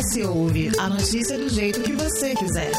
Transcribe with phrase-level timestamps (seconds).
[0.00, 2.72] S Ouve, a notícia do jeito que você quiser.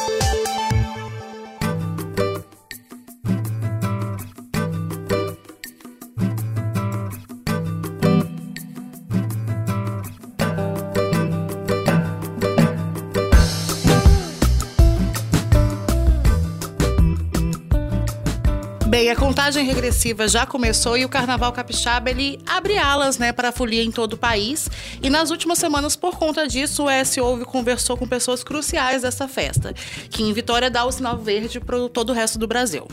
[19.02, 23.48] Bem, a contagem regressiva já começou e o Carnaval Capixaba ele abre alas, né, para
[23.48, 24.70] a folia em todo o país.
[25.02, 29.26] E nas últimas semanas, por conta disso, o S Ouve conversou com pessoas cruciais dessa
[29.26, 29.74] festa,
[30.08, 32.86] que em Vitória dá o sinal verde para todo o resto do Brasil.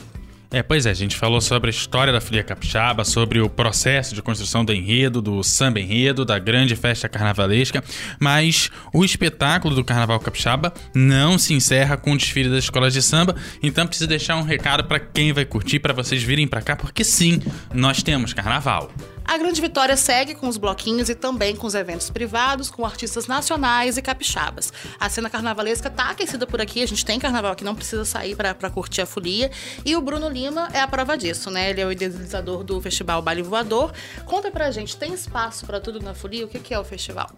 [0.51, 4.15] É, pois é, a gente falou sobre a história da Folia Capixaba, sobre o processo
[4.15, 7.83] de construção do enredo, do samba enredo, da grande festa carnavalesca,
[8.19, 13.01] mas o espetáculo do Carnaval Capixaba não se encerra com o desfile das escolas de
[13.03, 16.75] samba, então preciso deixar um recado para quem vai curtir, para vocês virem para cá,
[16.75, 17.39] porque sim,
[17.71, 18.91] nós temos carnaval.
[19.29, 23.27] A Grande Vitória segue com os bloquinhos e também com os eventos privados, com artistas
[23.27, 24.73] nacionais e capixabas.
[24.99, 28.35] A cena carnavalesca tá aquecida por aqui, a gente tem carnaval que não precisa sair
[28.35, 29.51] para curtir a folia.
[29.85, 31.69] E o Bruno Lima é a prova disso, né?
[31.69, 33.93] Ele é o idealizador do Festival Baile Voador.
[34.25, 36.45] Conta pra gente, tem espaço para tudo na folia?
[36.45, 37.29] O que, que é o festival?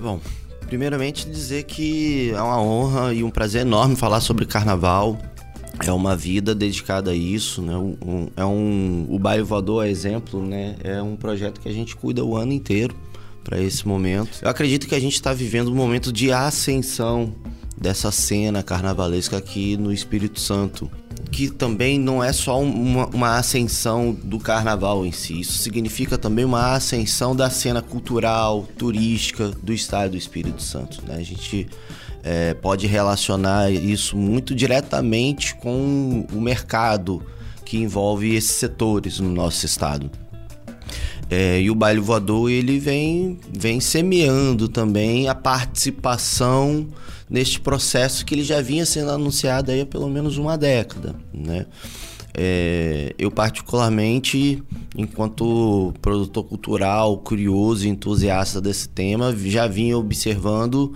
[0.00, 0.20] Bom,
[0.66, 5.16] primeiramente dizer que é uma honra e um prazer enorme falar sobre carnaval
[5.86, 7.76] é uma vida dedicada a isso, né?
[7.76, 10.76] Um, é um, o Baile Voador, é exemplo, né?
[10.82, 12.94] É um projeto que a gente cuida o ano inteiro
[13.44, 14.38] para esse momento.
[14.42, 17.34] Eu acredito que a gente está vivendo um momento de ascensão
[17.80, 20.90] dessa cena carnavalesca aqui no Espírito Santo,
[21.30, 26.44] que também não é só uma, uma ascensão do carnaval em si, isso significa também
[26.44, 31.02] uma ascensão da cena cultural, turística do estado do Espírito Santo.
[31.06, 31.16] Né?
[31.16, 31.68] A gente
[32.22, 37.22] é, pode relacionar isso muito diretamente com o mercado
[37.64, 40.10] que envolve esses setores no nosso estado.
[41.30, 46.86] É, e o baile voador ele vem, vem semeando também a participação
[47.28, 51.66] neste processo que ele já vinha sendo anunciado aí há pelo menos uma década, né?
[52.40, 54.62] É, eu particularmente,
[54.96, 60.94] enquanto produtor cultural, curioso e entusiasta desse tema, já vinha observando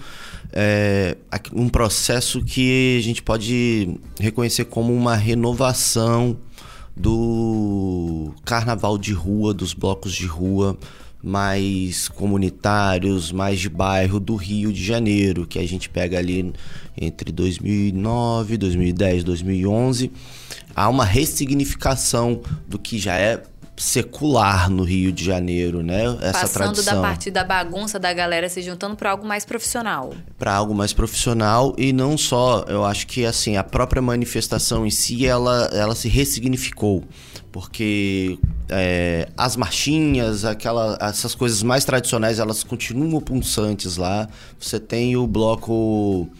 [0.53, 1.17] é,
[1.53, 6.37] um processo que a gente pode reconhecer como uma renovação
[6.97, 10.79] do carnaval de rua, dos blocos de rua
[11.21, 16.53] mais comunitários, mais de bairro do Rio de Janeiro, que a gente pega ali
[16.97, 20.11] entre 2009, 2010, 2011.
[20.75, 23.43] Há uma ressignificação do que já é
[23.77, 26.05] secular no Rio de Janeiro, né?
[26.21, 26.95] Essa Passando tradição.
[26.95, 30.13] da parte da bagunça da galera se juntando para algo mais profissional.
[30.39, 34.91] Para algo mais profissional e não só, eu acho que assim, a própria manifestação em
[34.91, 37.05] si, ela, ela se ressignificou.
[37.51, 38.39] Porque
[38.69, 44.29] é, as marchinhas, aquela, essas coisas mais tradicionais, elas continuam pulsantes lá.
[44.59, 46.31] Você tem o bloco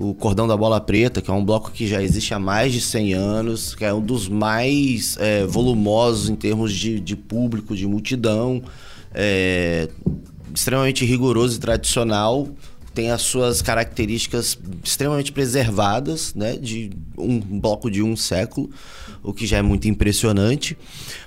[0.00, 2.80] o Cordão da Bola Preta, que é um bloco que já existe há mais de
[2.80, 7.84] 100 anos, que é um dos mais é, volumosos em termos de, de público, de
[7.84, 8.62] multidão,
[9.12, 9.88] é,
[10.54, 12.46] extremamente rigoroso e tradicional,
[12.98, 18.68] tem as suas características extremamente preservadas, né, de um bloco de um século,
[19.22, 20.76] o que já é muito impressionante,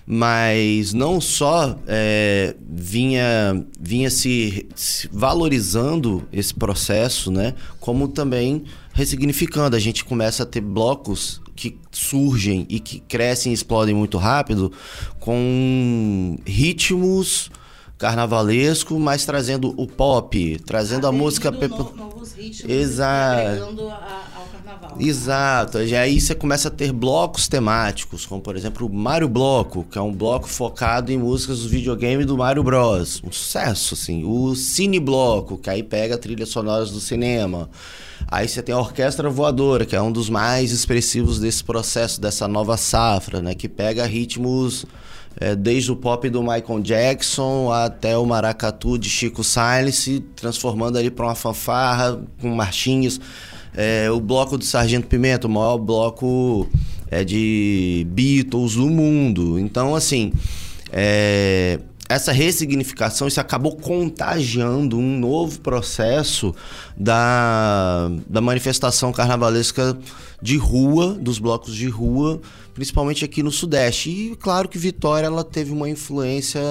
[0.05, 9.73] mas não só é, vinha, vinha se, se, valorizando esse processo, né, como também ressignificando.
[9.73, 14.73] A gente começa a ter blocos que surgem e que crescem e explodem muito rápido
[15.21, 17.49] com ritmos
[18.01, 21.51] carnavalesco, mas trazendo o pop, trazendo a música.
[21.51, 23.89] No, novos ritmos, Exato.
[23.89, 24.95] A, ao carnaval.
[24.99, 25.83] Exato.
[25.83, 29.99] E aí você começa a ter blocos temáticos, como por exemplo o Mario Bloco, que
[29.99, 33.21] é um bloco focado em músicas do videogame do Mario Bros.
[33.23, 34.23] Um sucesso, assim.
[34.25, 37.69] O Cine Bloco, que aí pega trilhas sonoras do cinema.
[38.27, 42.47] Aí você tem a Orquestra Voadora, que é um dos mais expressivos desse processo, dessa
[42.47, 43.53] nova safra, né?
[43.53, 44.87] Que pega ritmos
[45.39, 51.09] é, desde o pop do Michael Jackson até o maracatu de Chico Silence, transformando ali
[51.09, 53.19] para uma fanfarra com marchinhas.
[53.73, 56.67] É, o bloco do Sargento Pimenta, o maior bloco
[57.09, 59.57] é, de Beatles do mundo.
[59.57, 60.33] Então, assim,
[60.91, 61.79] é,
[62.11, 66.53] essa ressignificação, isso acabou contagiando um novo processo
[66.97, 69.97] da, da manifestação carnavalesca
[70.41, 72.41] de rua, dos blocos de rua,
[72.73, 74.09] principalmente aqui no Sudeste.
[74.09, 76.61] E claro que Vitória ela teve uma influência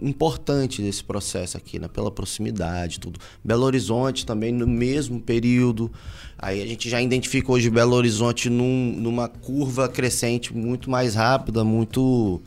[0.00, 1.88] importante nesse processo aqui, né?
[1.88, 3.18] pela proximidade, tudo.
[3.44, 5.90] Belo Horizonte também no mesmo período.
[6.38, 11.64] Aí a gente já identifica hoje Belo Horizonte num, numa curva crescente muito mais rápida,
[11.64, 12.40] muito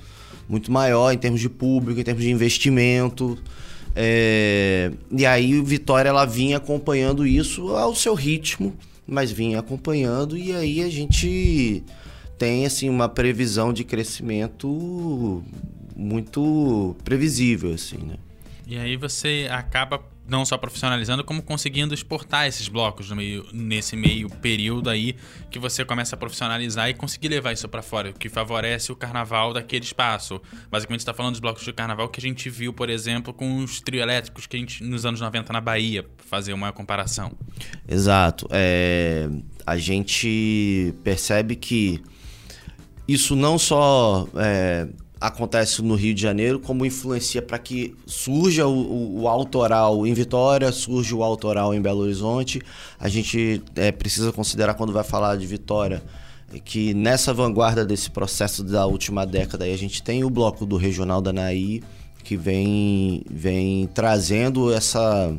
[0.48, 3.38] muito maior em termos de público, em termos de investimento.
[3.96, 8.74] É, e aí Vitória ela vinha acompanhando isso ao seu ritmo,
[9.08, 11.84] mas vinha acompanhando e aí a gente
[12.38, 15.44] tem assim uma previsão de crescimento
[15.96, 18.16] muito previsível assim, né?
[18.66, 23.96] E aí você acaba não só profissionalizando, como conseguindo exportar esses blocos no meio, nesse
[23.96, 25.16] meio período aí
[25.52, 28.96] que você começa a profissionalizar e conseguir levar isso para fora, o que favorece o
[28.96, 30.42] carnaval daquele espaço.
[30.72, 33.82] Basicamente está falando dos blocos de carnaval que a gente viu, por exemplo, com os
[33.82, 37.34] trio elétricos que a gente nos anos 90 na Bahia, fazer uma comparação.
[37.88, 38.48] Exato.
[38.50, 39.30] É,
[39.66, 42.02] a gente percebe que
[43.08, 44.88] isso não só é,
[45.20, 50.14] acontece no Rio de Janeiro, como influencia para que surja o, o, o, autoral em
[50.14, 52.62] Vitória, surja o autoral em Belo Horizonte.
[53.00, 56.04] A gente é, precisa considerar quando vai falar de Vitória
[56.66, 61.20] que nessa vanguarda desse processo da última década a gente tem o bloco do Regional
[61.20, 61.82] da Naí
[62.24, 65.36] que vem, vem trazendo essa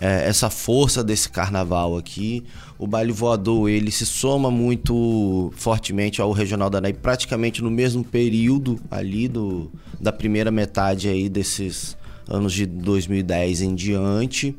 [0.00, 2.44] é, essa força desse carnaval aqui.
[2.80, 8.02] O baile voador ele se soma muito fortemente ao regional da NAI, praticamente no mesmo
[8.02, 11.94] período ali do, da primeira metade aí desses
[12.26, 14.56] anos de 2010 em diante.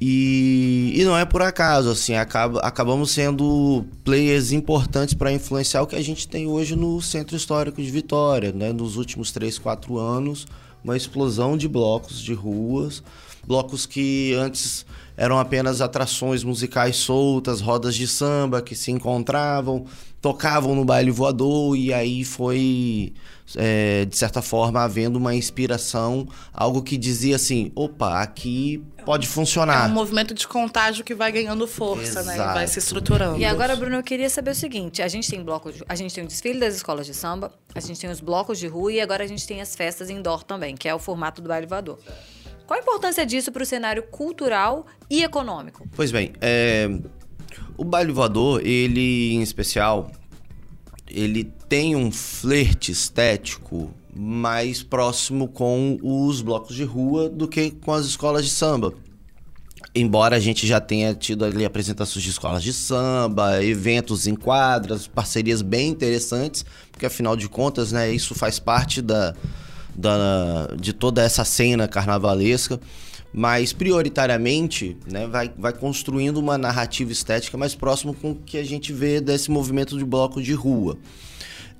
[0.00, 5.88] E, e não é por acaso, assim, acaba, acabamos sendo players importantes para influenciar o
[5.88, 8.72] que a gente tem hoje no Centro Histórico de Vitória, né?
[8.72, 10.46] Nos últimos 3, 4 anos,
[10.84, 13.02] uma explosão de blocos de ruas,
[13.44, 19.86] blocos que antes eram apenas atrações musicais soltas, rodas de samba que se encontravam,
[20.20, 23.12] tocavam no baile voador e aí foi,
[23.56, 29.86] é, de certa forma, havendo uma inspiração, algo que dizia assim: opa, aqui pode funcionar.
[29.86, 32.26] É um movimento de contágio que vai ganhando força, Exato.
[32.26, 32.34] né?
[32.36, 33.38] E vai se estruturando.
[33.38, 36.14] E agora, Bruno, eu queria saber o seguinte: a gente tem bloco, de, a gente
[36.14, 39.00] tem o desfile das escolas de samba, a gente tem os blocos de rua e
[39.00, 41.98] agora a gente tem as festas indoor também, que é o formato do baile voador.
[42.66, 45.86] Qual a importância disso para o cenário cultural e econômico?
[45.94, 46.88] Pois bem, é,
[47.76, 50.10] o baile voador, ele em especial,
[51.08, 57.92] ele tem um flerte estético mais próximo com os blocos de rua do que com
[57.92, 58.94] as escolas de samba.
[59.94, 65.06] Embora a gente já tenha tido ali apresentações de escolas de samba, eventos em quadras,
[65.06, 69.34] parcerias bem interessantes, porque afinal de contas, né, isso faz parte da,
[69.96, 72.80] da, de toda essa cena carnavalesca,
[73.32, 78.64] mas prioritariamente né, vai, vai construindo uma narrativa estética mais próximo com o que a
[78.64, 80.96] gente vê desse movimento de bloco de rua.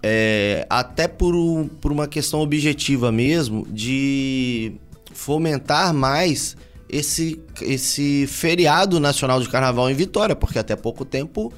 [0.03, 1.35] É, até por,
[1.81, 4.75] por uma questão objetiva mesmo de
[5.13, 6.57] fomentar mais
[6.89, 11.53] esse, esse feriado nacional de carnaval em Vitória, porque até pouco tempo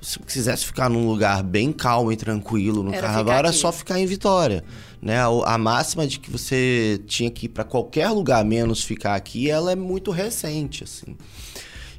[0.00, 3.98] se quisesse ficar num lugar bem calmo e tranquilo no Era carnaval, era só ficar
[3.98, 4.64] em Vitória.
[5.00, 5.18] Né?
[5.18, 9.50] A, a máxima de que você tinha que ir para qualquer lugar menos ficar aqui,
[9.50, 11.16] ela é muito recente, assim.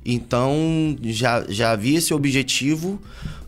[0.06, 3.00] Então, já, já havia esse objetivo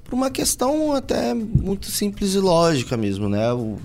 [0.04, 3.52] por uma questão até muito simples e lógica mesmo, né?
[3.54, 3.78] O-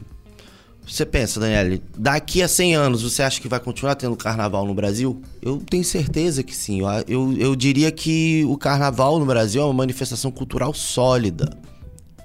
[0.86, 4.74] você pensa, Daniele, daqui a 100 anos você acha que vai continuar tendo carnaval no
[4.74, 5.22] Brasil?
[5.40, 6.80] Eu tenho certeza que sim.
[6.80, 11.56] Eu, eu, eu diria que o carnaval no Brasil é uma manifestação cultural sólida,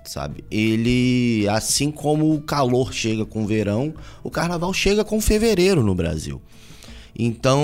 [0.04, 0.44] sabe?
[0.50, 3.94] Ele, assim como o calor chega com o verão,
[4.24, 6.42] o carnaval chega com fevereiro no Brasil.
[7.18, 7.60] Então,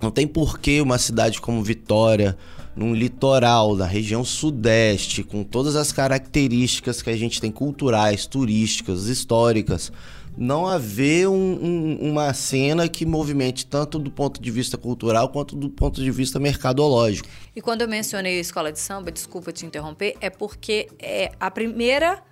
[0.00, 2.36] não tem porquê uma cidade como Vitória,
[2.74, 9.06] num litoral, na região sudeste, com todas as características que a gente tem culturais, turísticas,
[9.06, 9.92] históricas,
[10.36, 15.54] não haver um- um- uma cena que movimente tanto do ponto de vista cultural quanto
[15.54, 17.28] do ponto de vista mercadológico.
[17.54, 21.50] E quando eu mencionei a escola de samba, desculpa te interromper, é porque é a
[21.50, 22.22] primeira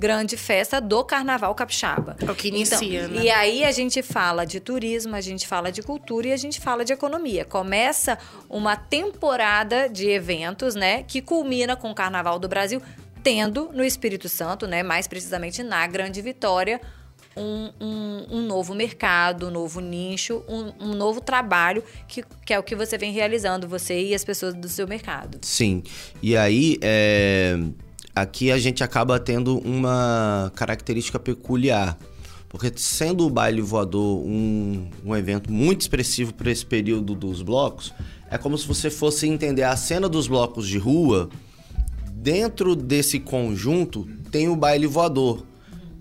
[0.00, 2.16] grande festa do Carnaval Capixaba.
[2.26, 3.22] É o que inicia, Então, né?
[3.24, 6.58] E aí a gente fala de turismo, a gente fala de cultura e a gente
[6.58, 7.44] fala de economia.
[7.44, 12.80] Começa uma temporada de eventos, né, que culmina com o Carnaval do Brasil,
[13.22, 16.80] tendo no Espírito Santo, né, mais precisamente na Grande Vitória,
[17.36, 22.58] um, um- um novo mercado, um novo nicho, um, um novo trabalho, que, que é
[22.58, 25.38] o que você vem realizando, você e as pessoas do seu mercado.
[25.42, 25.82] Sim.
[26.22, 27.56] E aí, é,
[28.14, 31.98] aqui a gente acaba tendo uma característica peculiar.
[32.48, 37.94] Porque sendo o baile voador um, um evento muito expressivo para esse período dos blocos,
[38.28, 41.30] é como se você fosse entender a cena dos blocos de rua.
[42.12, 45.44] Dentro desse conjunto tem o baile voador,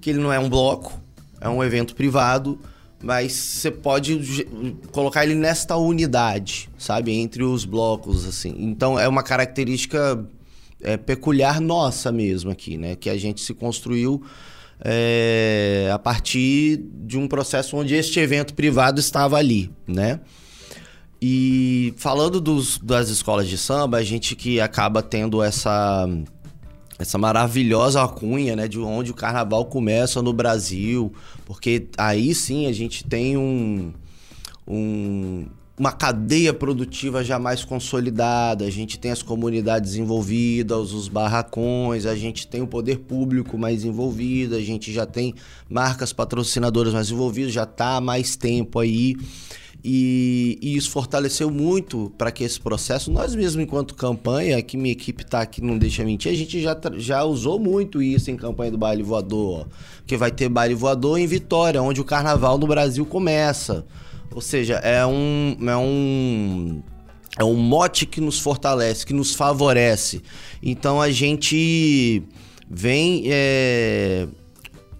[0.01, 0.99] que ele não é um bloco,
[1.39, 2.59] é um evento privado,
[3.01, 4.45] mas você pode
[4.91, 8.55] colocar ele nesta unidade, sabe, entre os blocos assim.
[8.57, 10.25] Então é uma característica
[10.81, 14.23] é, peculiar nossa mesmo aqui, né, que a gente se construiu
[14.81, 20.21] é, a partir de um processo onde este evento privado estava ali, né?
[21.21, 26.07] E falando dos, das escolas de samba, a gente que acaba tendo essa
[26.97, 31.13] essa maravilhosa cunha, né, de onde o carnaval começa no Brasil,
[31.45, 33.93] porque aí sim a gente tem um,
[34.67, 35.47] um
[35.79, 42.15] uma cadeia produtiva já mais consolidada, a gente tem as comunidades envolvidas, os barracões, a
[42.15, 45.33] gente tem o poder público mais envolvido, a gente já tem
[45.69, 49.15] marcas patrocinadoras mais envolvidas, já está há mais tempo aí.
[49.81, 54.91] E, e, isso fortaleceu muito para que esse processo, nós mesmos enquanto campanha, que minha
[54.91, 58.71] equipe está aqui, não deixa mentir, a gente já, já usou muito isso em campanha
[58.71, 59.69] do baile voador,
[60.05, 63.85] que vai ter baile voador em Vitória, onde o carnaval no Brasil começa.
[64.33, 66.83] Ou seja, é um, é um
[67.37, 70.21] é um mote que nos fortalece, que nos favorece.
[70.61, 72.21] Então a gente
[72.69, 74.27] vem é,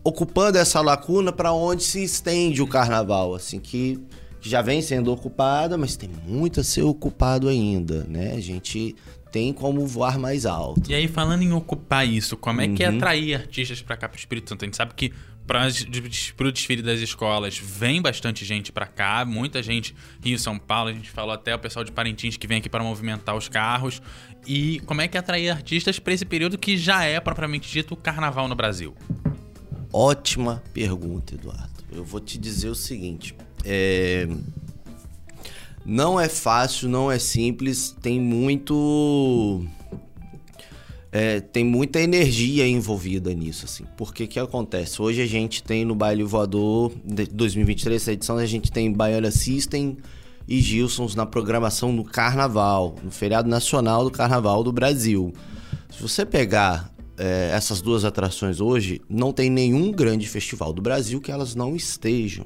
[0.03, 3.99] ocupando essa lacuna para onde se estende o carnaval, assim que
[4.41, 8.33] já vem sendo ocupada, mas tem muito a ser ocupado ainda, né?
[8.33, 8.95] A gente
[9.31, 10.89] tem como voar mais alto.
[10.89, 12.73] E aí, falando em ocupar isso, como é uhum.
[12.73, 12.95] que é uhum.
[12.95, 14.63] atrair artistas para cá para o Espírito Santo?
[14.63, 15.11] A gente sabe que
[15.49, 20.91] para o desfile das escolas vem bastante gente para cá, muita gente Rio São Paulo,
[20.91, 23.99] a gente falou até o pessoal de Parintins que vem aqui para movimentar os carros.
[24.45, 27.95] E como é que é atrair artistas para esse período que já é propriamente dito
[27.95, 28.95] o carnaval no Brasil?
[29.91, 31.83] Ótima pergunta, Eduardo.
[31.91, 34.27] Eu vou te dizer o seguinte: é...
[35.83, 39.65] não é fácil, não é simples, tem muito
[41.11, 43.85] é, tem muita energia envolvida nisso, assim.
[43.97, 45.01] Porque que acontece?
[45.01, 49.31] Hoje a gente tem no Baile Voador de 2023, essa edição, a gente tem Baiana
[49.31, 49.97] System
[50.47, 55.33] e Gilsons na programação no Carnaval, no feriado nacional do Carnaval do Brasil.
[55.89, 61.19] Se você pegar é, essas duas atrações hoje, não tem nenhum grande festival do Brasil
[61.19, 62.45] que elas não estejam.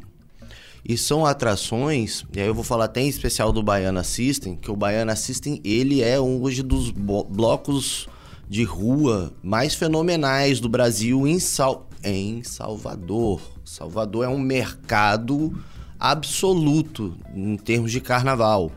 [0.85, 4.69] E são atrações, e aí eu vou falar até em especial do Baiana System, que
[4.69, 8.09] o Baiana System, ele é um hoje dos blocos
[8.49, 11.89] de rua mais fenomenais do Brasil em, Sal...
[12.03, 13.41] em Salvador.
[13.65, 15.57] Salvador é um mercado
[15.99, 18.71] absoluto em termos de carnaval.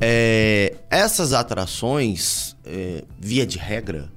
[0.00, 4.10] É, essas atrações, é, via de regra,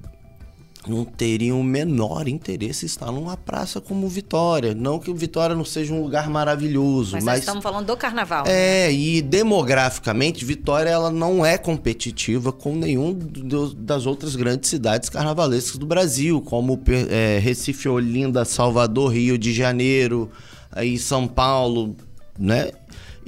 [0.88, 4.74] não teriam o menor interesse em estar numa praça como Vitória.
[4.74, 8.44] Não que Vitória não seja um lugar maravilhoso, mas, mas estamos falando do carnaval.
[8.46, 8.92] É, né?
[8.92, 15.76] e demograficamente Vitória ela não é competitiva com nenhum do, das outras grandes cidades carnavalescas
[15.76, 20.30] do Brasil, como é, Recife, Olinda, Salvador, Rio de Janeiro,
[20.72, 21.94] aí São Paulo,
[22.38, 22.70] né?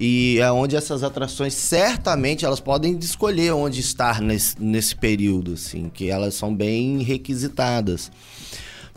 [0.05, 5.89] E é onde essas atrações certamente elas podem escolher onde estar nesse, nesse período, assim,
[5.89, 8.11] que elas são bem requisitadas.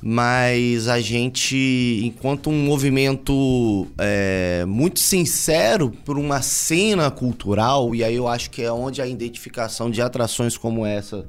[0.01, 8.15] Mas a gente, enquanto um movimento é, muito sincero por uma cena cultural, e aí
[8.15, 11.23] eu acho que é onde a identificação de atrações como essa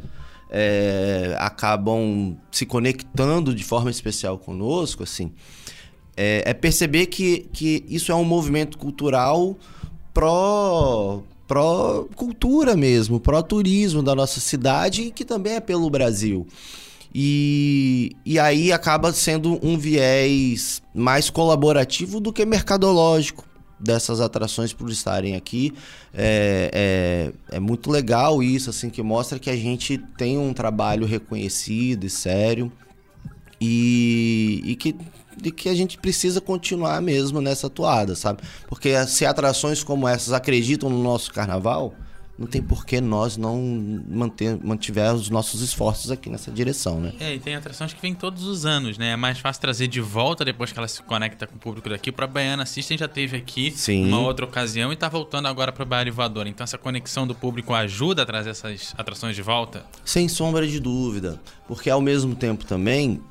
[0.50, 5.32] é, acabam se conectando de forma especial conosco, assim,
[6.16, 9.56] é, é perceber que, que isso é um movimento cultural
[10.14, 16.46] pró pró cultura mesmo, pró turismo da nossa cidade e que também é pelo Brasil.
[17.14, 23.46] E, e aí acaba sendo um viés mais colaborativo do que mercadológico
[23.78, 25.72] dessas atrações por estarem aqui.
[26.12, 31.06] É, é, é, muito legal isso, assim, que mostra que a gente tem um trabalho
[31.06, 32.72] reconhecido e sério
[33.60, 34.94] e, e que
[35.36, 38.42] de que a gente precisa continuar mesmo nessa toada, sabe?
[38.66, 41.94] Porque se atrações como essas acreditam no nosso carnaval,
[42.38, 43.58] não tem por que nós não
[44.08, 47.12] manter, mantivermos os nossos esforços aqui nessa direção, né?
[47.18, 49.12] É, e tem atrações que vêm todos os anos, né?
[49.12, 52.12] É mais fácil trazer de volta depois que ela se conecta com o público daqui.
[52.12, 54.08] Para Baiana System já teve aqui Sim.
[54.08, 56.46] uma outra ocasião e tá voltando agora para Baile Voador.
[56.46, 59.84] Então essa conexão do público ajuda a trazer essas atrações de volta?
[60.04, 63.22] Sem sombra de dúvida, porque ao mesmo tempo também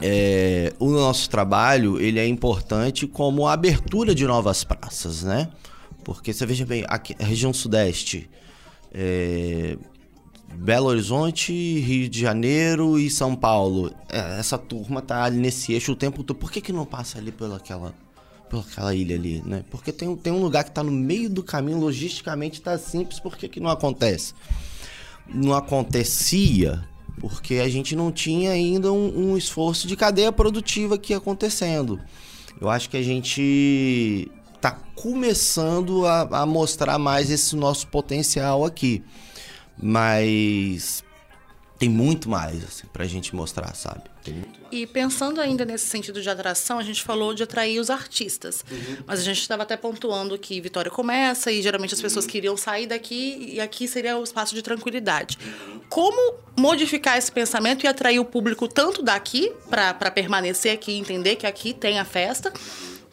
[0.00, 5.50] é, o nosso trabalho ele é importante como a abertura de novas praças, né?
[6.04, 8.30] Porque você veja bem, aqui, a região sudeste,
[8.92, 9.76] é,
[10.54, 15.92] Belo Horizonte, Rio de Janeiro e São Paulo, é, essa turma tá ali nesse eixo
[15.92, 16.36] o tempo todo.
[16.36, 17.92] Por que, que não passa ali pelaquela,
[18.48, 19.64] pelaquela ilha ali, né?
[19.70, 23.36] Porque tem, tem um lugar que está no meio do caminho, logisticamente está simples, por
[23.36, 24.32] que, que não acontece?
[25.26, 26.82] Não acontecia
[27.18, 32.00] porque a gente não tinha ainda um, um esforço de cadeia produtiva aqui acontecendo.
[32.60, 39.04] Eu acho que a gente está começando a, a, mostrar mais esse nosso potencial aqui.
[39.80, 41.04] Mas
[41.78, 44.02] tem muito mais, assim, pra gente mostrar, sabe?
[44.30, 44.58] Mais.
[44.70, 48.64] E pensando ainda nesse sentido de atração, a gente falou de atrair os artistas.
[49.06, 52.86] Mas a gente estava até pontuando que Vitória começa e geralmente as pessoas queriam sair
[52.86, 55.38] daqui e aqui seria o espaço de tranquilidade.
[55.88, 61.36] Como modificar esse pensamento e atrair o público tanto daqui, para permanecer aqui e entender
[61.36, 62.52] que aqui tem a festa,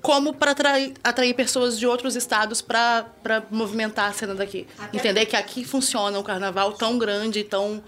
[0.02, 3.08] como para atrair, atrair pessoas de outros estados para
[3.50, 4.68] movimentar a cena daqui.
[4.94, 7.82] Entender que aqui funciona o carnaval tão grande e tão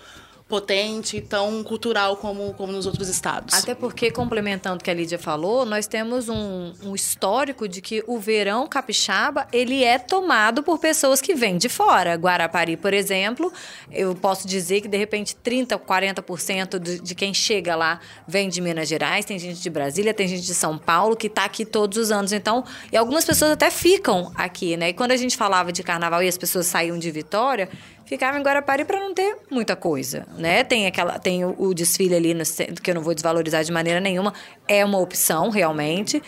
[0.48, 3.54] potente, tão cultural como, como nos outros estados.
[3.54, 8.02] Até porque, complementando o que a Lídia falou, nós temos um, um, histórico de que
[8.08, 12.16] o verão capixaba, ele é tomado por pessoas que vêm de fora.
[12.16, 13.52] Guarapari, por exemplo,
[13.92, 18.62] eu posso dizer que, de repente, 30%, 40% de, de quem chega lá vem de
[18.62, 21.98] Minas Gerais, tem gente de Brasília, tem gente de São Paulo, que está aqui todos
[21.98, 22.32] os anos.
[22.32, 24.90] Então, e algumas pessoas até ficam aqui, né?
[24.90, 27.68] E quando a gente falava de carnaval e as pessoas saíam de Vitória,
[28.08, 30.64] ficava em Guarapari para não ter muita coisa, né?
[30.64, 33.72] Tem aquela tem o, o desfile ali no centro que eu não vou desvalorizar de
[33.72, 34.34] maneira nenhuma,
[34.68, 36.22] é uma opção realmente.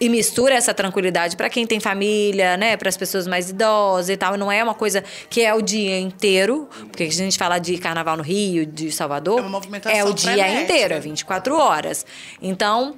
[0.00, 2.76] E mistura essa tranquilidade para quem tem família, né?
[2.76, 4.36] Para as pessoas mais idosas e tal.
[4.36, 8.16] Não é uma coisa que é o dia inteiro, porque a gente fala de carnaval
[8.16, 9.38] no Rio, de Salvador.
[9.38, 10.62] É uma movimentação É o dia frenética.
[10.62, 12.04] inteiro, é 24 horas.
[12.42, 12.96] Então,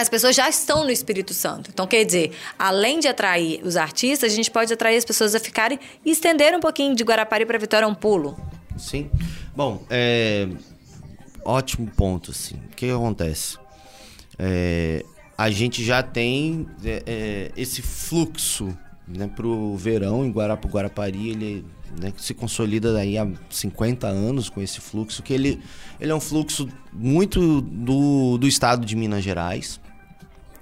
[0.00, 1.70] as pessoas já estão no Espírito Santo.
[1.72, 5.40] Então, quer dizer, além de atrair os artistas, a gente pode atrair as pessoas a
[5.40, 8.38] ficarem e estender um pouquinho de Guarapari para Vitória um pulo.
[8.76, 9.10] Sim.
[9.56, 10.46] Bom, é.
[11.44, 12.54] Ótimo ponto, assim.
[12.70, 13.58] O que, acontece?
[14.38, 15.04] É,
[15.36, 18.68] a gente já tem é, é, esse fluxo
[19.04, 21.64] né, pro verão em Guarapu, Guarapari, ele
[22.00, 25.60] né, se consolida aí há 50 anos com esse fluxo, que ele,
[26.00, 29.80] ele é um fluxo muito do, do estado de Minas Gerais.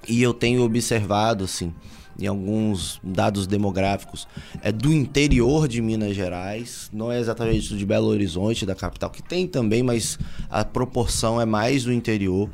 [0.07, 1.73] E eu tenho observado, assim,
[2.19, 4.27] em alguns dados demográficos,
[4.61, 9.21] é do interior de Minas Gerais, não é exatamente de Belo Horizonte, da capital, que
[9.21, 10.17] tem também, mas
[10.49, 12.49] a proporção é mais do interior.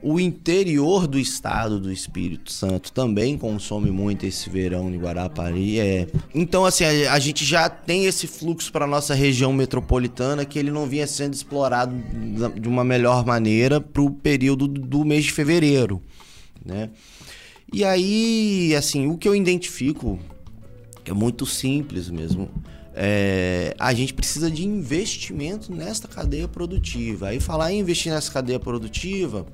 [0.00, 5.80] O interior do estado do Espírito Santo também consome muito esse verão em Guarapari.
[5.80, 6.06] É.
[6.32, 10.70] Então, assim, a, a gente já tem esse fluxo para nossa região metropolitana que ele
[10.70, 11.92] não vinha sendo explorado
[12.60, 16.00] de uma melhor maneira para o período do- do mês de fevereiro,
[16.64, 16.90] né?
[17.72, 20.18] E aí, assim, o que eu identifico
[21.04, 22.48] é muito simples mesmo.
[22.94, 27.28] É, a gente precisa de investimento nesta cadeia produtiva.
[27.28, 29.46] Aí falar em investir nessa cadeia produtiva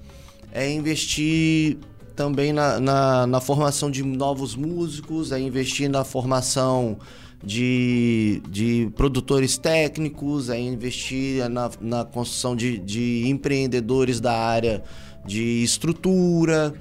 [0.52, 1.78] é investir
[2.14, 6.96] também na, na, na formação de novos músicos, é investir na formação
[7.42, 14.82] de, de produtores técnicos, é investir na, na construção de, de empreendedores da área
[15.24, 16.74] de estrutura.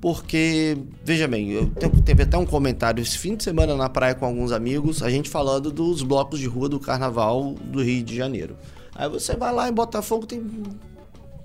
[0.00, 1.70] Porque, veja bem,
[2.04, 5.30] teve até um comentário esse fim de semana na praia com alguns amigos, a gente
[5.30, 8.56] falando dos blocos de rua do carnaval do Rio de Janeiro.
[8.96, 10.42] Aí você vai lá em Botafogo, tem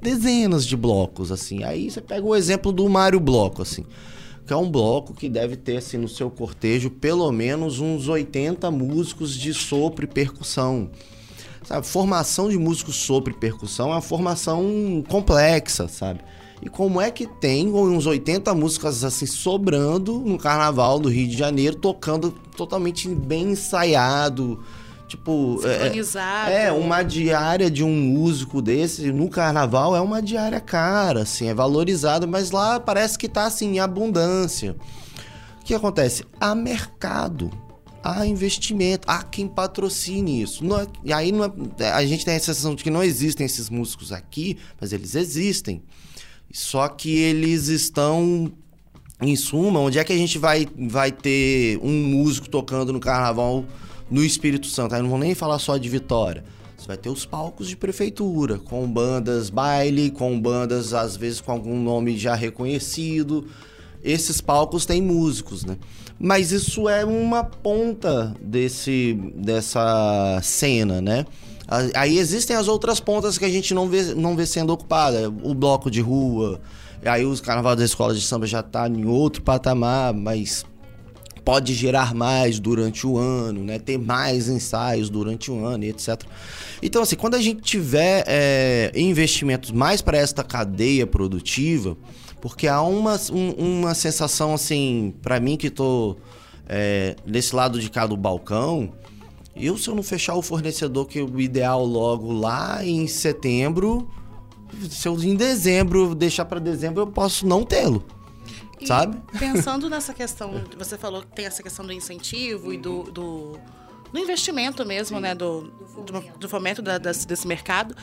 [0.02, 1.64] dezenas de blocos, assim.
[1.64, 3.86] Aí você pega o exemplo do Mário Bloco, assim.
[4.46, 8.72] Que é um bloco que deve ter, assim, no seu cortejo, pelo menos uns 80
[8.72, 10.90] músicos de sopro e percussão.
[11.68, 16.22] Sabe, formação de músicos sopro e percussão é uma formação complexa, sabe?
[16.62, 21.38] E como é que tem uns 80 músicas assim sobrando no carnaval do Rio de
[21.38, 24.60] Janeiro, tocando totalmente bem ensaiado,
[25.10, 26.52] tipo, é- Sincronizado.
[26.52, 31.54] é, uma diária de um músico desse no carnaval é uma diária cara, assim, é
[31.54, 34.76] valorizada, mas lá parece que tá assim em abundância.
[35.62, 36.24] O que acontece?
[36.40, 37.52] Há mercado,
[38.08, 40.64] há investimento, há quem patrocine isso.
[40.64, 43.46] Não é- e aí não é- a gente tem a sensação de que não existem
[43.46, 45.82] esses músicos aqui, mas eles existem.
[46.52, 48.52] Só que eles estão
[49.22, 53.66] em suma, onde é que a gente vai, vai ter um músico tocando no carnaval
[54.10, 54.96] no Espírito Santo?
[54.96, 56.46] Aí não vou nem falar só de Vitória.
[56.78, 61.52] Você vai ter os palcos de prefeitura, com bandas baile, com bandas, às vezes, com
[61.52, 63.48] algum nome já reconhecido.
[64.04, 65.78] Esses palcos têm músicos, né?
[66.20, 71.26] Mas isso é uma ponta desse, dessa cena, né?
[71.96, 75.30] Aí existem as outras pontas que a gente não vê, não vê sendo ocupada.
[75.44, 76.62] O bloco de rua,
[77.06, 80.66] aí os carnaval das escolas de samba já tá em outro patamar, mas
[81.44, 83.80] pode gerar mais durante o ano, né?
[83.80, 86.24] Ter mais ensaios durante o ano e etc.
[86.82, 91.98] Então, assim, quando a gente tiver é, investimentos mais para esta cadeia produtiva,
[92.48, 96.16] porque há uma, um- uma sensação, assim, para mim que tô
[96.70, 98.92] é, desse lado de cá do balcão,
[99.56, 104.10] eu se eu não fechar o fornecedor, que é o ideal logo lá em setembro,
[104.90, 108.04] se eu em dezembro deixar para dezembro, eu posso não tê-lo.
[108.86, 109.18] Sabe?
[109.40, 113.58] Pensando nessa questão, você falou que tem essa questão do incentivo e do, do,
[114.14, 115.36] no investimento mesmo, né?
[115.36, 115.64] Do,
[116.06, 117.96] do, do fomento da- desse, desse mercado.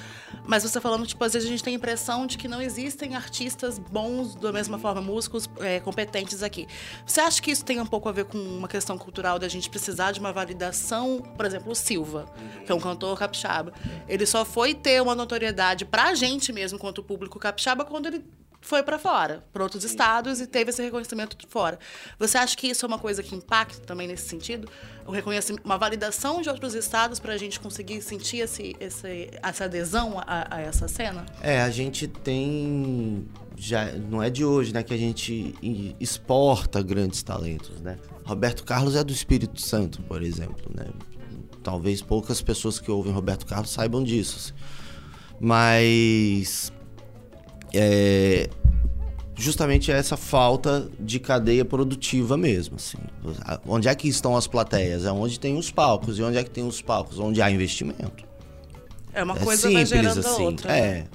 [0.46, 3.14] Mas você falando, tipo, às vezes a gente tem a impressão de que não existem
[3.16, 6.66] artistas bons da mesma forma, músicos é, competentes aqui.
[7.06, 9.70] Você acha que isso tem um pouco a ver com uma questão cultural da gente
[9.70, 11.20] precisar de uma validação?
[11.36, 12.26] Por exemplo, o Silva,
[12.66, 13.72] que é um cantor capixaba.
[14.06, 18.24] Ele só foi ter uma notoriedade pra gente mesmo, quanto público capixaba, quando ele
[18.60, 21.78] foi para fora, para outros estados e teve esse reconhecimento de fora.
[22.18, 24.66] Você acha que isso é uma coisa que impacta também nesse sentido?
[25.06, 29.64] O reconhecimento, uma validação de outros estados para a gente conseguir sentir esse, esse, essa
[29.64, 31.26] adesão a, a essa cena?
[31.42, 33.26] É, a gente tem.
[33.56, 34.82] Já, não é de hoje, né?
[34.82, 35.54] Que a gente
[36.00, 37.98] exporta grandes talentos, né?
[38.24, 40.86] Roberto Carlos é do Espírito Santo, por exemplo, né?
[41.62, 44.36] Talvez poucas pessoas que ouvem Roberto Carlos saibam disso.
[44.38, 44.54] assim.
[45.38, 46.72] Mas.
[47.72, 48.48] É,
[49.36, 52.98] justamente essa falta de cadeia produtiva mesmo, assim.
[53.66, 55.04] Onde é que estão as plateias?
[55.04, 56.18] É onde tem os palcos.
[56.18, 57.18] E onde é que tem os palcos?
[57.18, 58.24] Onde há investimento.
[59.12, 60.42] É uma É coisa vai simples gerando a assim.
[60.44, 60.68] outra.
[60.72, 60.78] né?
[60.78, 61.06] É.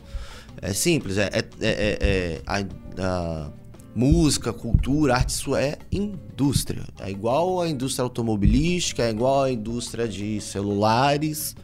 [0.62, 1.18] É simples.
[1.18, 2.60] É, é, é- é- é- a,
[3.02, 3.50] a
[3.96, 6.84] música, cultura, arte, isso é indústria.
[7.00, 11.56] É igual a indústria automobilística, é igual a indústria de celulares.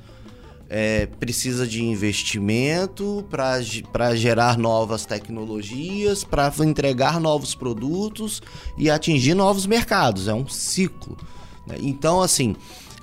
[0.67, 8.41] É, precisa de investimento para gerar novas tecnologias, para entregar novos produtos
[8.77, 10.27] e atingir novos mercados.
[10.27, 11.15] É um ciclo.
[11.67, 11.75] né?
[11.81, 12.55] Então, assim,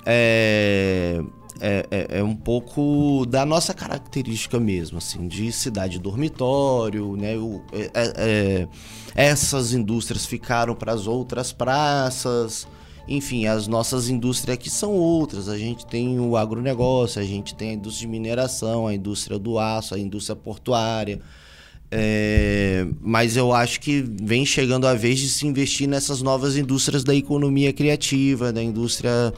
[0.05, 1.21] é,
[1.61, 7.37] é, é- é um pouco da nossa característica mesmo, assim, de cidade dormitório, né?
[7.37, 8.67] O- é- é- é,
[9.15, 12.67] essas indústrias ficaram para as outras praças.
[13.07, 15.49] Enfim, as nossas indústrias aqui são outras.
[15.49, 19.59] A gente tem o agronegócio, a gente tem a indústria de mineração, a indústria do
[19.59, 21.19] aço, a indústria portuária.
[21.91, 27.03] É, mas eu acho que vem chegando a vez de se investir nessas novas indústrias
[27.03, 29.33] da economia criativa, da indústria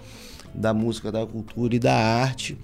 [0.54, 2.58] da música, da cultura e da arte.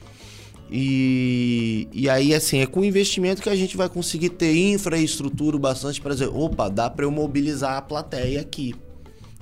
[0.72, 6.00] E, e aí, assim, é com investimento que a gente vai conseguir ter infraestrutura bastante
[6.00, 8.74] para dizer: opa, dá para eu mobilizar a plateia aqui.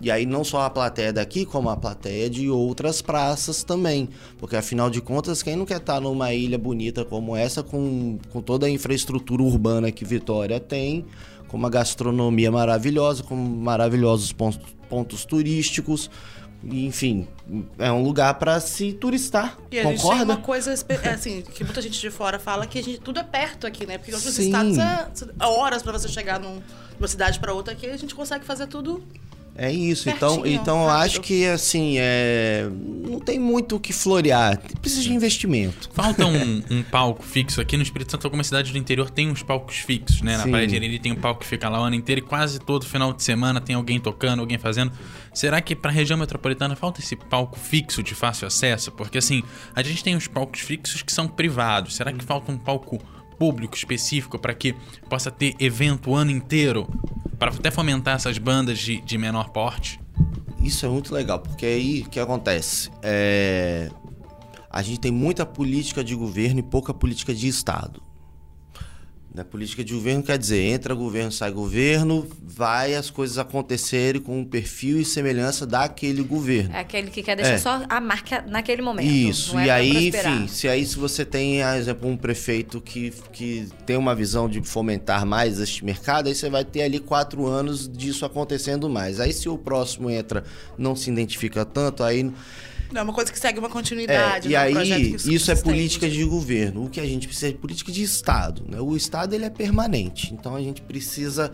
[0.01, 4.07] E aí não só a plateia daqui, como a plateia de outras praças também.
[4.37, 8.41] Porque afinal de contas, quem não quer estar numa ilha bonita como essa, com, com
[8.41, 11.05] toda a infraestrutura urbana que Vitória tem,
[11.49, 16.09] com uma gastronomia maravilhosa, com maravilhosos pontos, pontos turísticos.
[16.63, 17.25] Enfim,
[17.77, 19.57] é um lugar para se turistar.
[19.71, 20.23] E a gente tem Concorda?
[20.33, 23.23] uma coisa é, assim, que muita gente de fora fala que a gente, tudo é
[23.23, 23.97] perto aqui, né?
[23.97, 24.45] Porque em outros Sim.
[24.47, 25.07] estados é,
[25.39, 28.43] é horas pra você chegar num- de uma cidade pra outra aqui, a gente consegue
[28.43, 29.01] fazer tudo.
[29.61, 32.65] É isso, então, Pertinho, então eu acho que assim, é...
[33.05, 35.89] não tem muito o que florear, precisa de investimento.
[35.93, 38.25] Falta um, um palco fixo aqui no Espírito Santo.
[38.25, 40.37] Algumas cidades do interior tem uns palcos fixos, né?
[40.37, 40.51] Na Sim.
[40.51, 42.85] Praia de Iriri tem um palco que fica lá o ano inteiro e quase todo
[42.85, 44.93] final de semana tem alguém tocando, alguém fazendo.
[45.33, 48.93] Será que pra região metropolitana falta esse palco fixo de fácil acesso?
[48.93, 49.43] Porque assim,
[49.75, 51.97] a gente tem os palcos fixos que são privados.
[51.97, 52.97] Será que falta um palco
[53.39, 54.75] público específico para que
[55.09, 56.87] possa ter evento o ano inteiro?
[57.39, 59.99] Para até fomentar essas bandas de, de menor porte?
[60.61, 62.91] Isso é muito legal, porque aí o que acontece?
[63.01, 63.89] É...
[64.69, 68.03] A gente tem muita política de governo e pouca política de Estado.
[69.39, 69.45] Né?
[69.49, 74.45] Política de governo quer dizer, entra governo, sai governo, vai as coisas acontecerem com o
[74.45, 76.75] perfil e semelhança daquele governo.
[76.75, 77.57] É aquele que quer deixar É.
[77.57, 79.07] só a marca naquele momento.
[79.07, 82.81] Isso, é e pra aí, enfim, se aí se você tem, por exemplo, um prefeito
[82.81, 86.99] que, que tem uma visão de fomentar mais este mercado, aí você vai ter ali
[86.99, 89.19] quatro anos disso acontecendo mais.
[89.19, 90.43] Aí se o próximo entra,
[90.77, 92.29] não se identifica tanto, aí
[92.91, 94.47] Não, é uma coisa que segue uma é, continuidade.
[94.47, 94.57] e né?
[94.57, 96.85] Aí isso é política de governo.
[96.85, 98.63] O que a gente precisa é política de Estado.
[98.67, 98.79] Né?
[98.79, 101.51] O Estado ele é permanente, então a gente precisa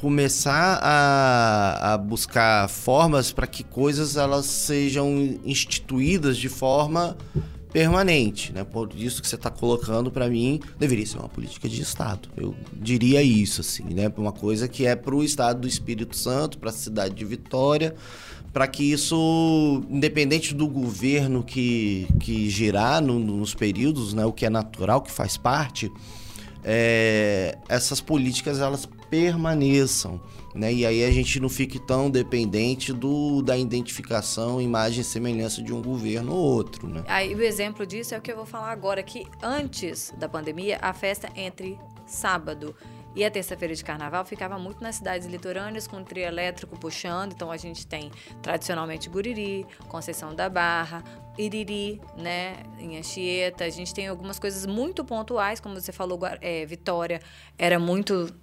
[0.00, 7.16] começar a, a buscar formas para que coisas elas sejam instituídas de forma
[7.72, 8.64] permanente, né?
[8.64, 12.28] Por isso que você está colocando para mim deveria ser uma política de Estado.
[12.36, 14.12] Eu diria isso assim, né?
[14.16, 17.94] Uma coisa que é para o Estado do Espírito Santo, para a cidade de Vitória,
[18.52, 24.24] para que isso, independente do governo que, que girar no- nos períodos, né?
[24.26, 25.90] O que é natural, que faz parte,
[26.64, 30.20] é, essas políticas elas permaneçam,
[30.54, 30.72] né?
[30.72, 35.72] E aí a gente não fique tão dependente do, da identificação, imagem e semelhança de
[35.72, 37.02] um governo ou outro, né?
[37.08, 40.78] Aí o exemplo disso é o que eu vou falar agora, que antes da pandemia,
[40.80, 42.74] a festa entre sábado
[43.14, 47.32] e a terça-feira de carnaval ficava muito nas cidades litorâneas, com o trio elétrico puxando.
[47.32, 51.02] Então a gente tem tradicionalmente Guriri, Conceição da Barra,
[51.36, 53.64] Iriri, né, em Anchieta.
[53.64, 57.20] A gente tem algumas coisas muito pontuais, como você falou, é, Vitória
[57.58, 58.34] era muito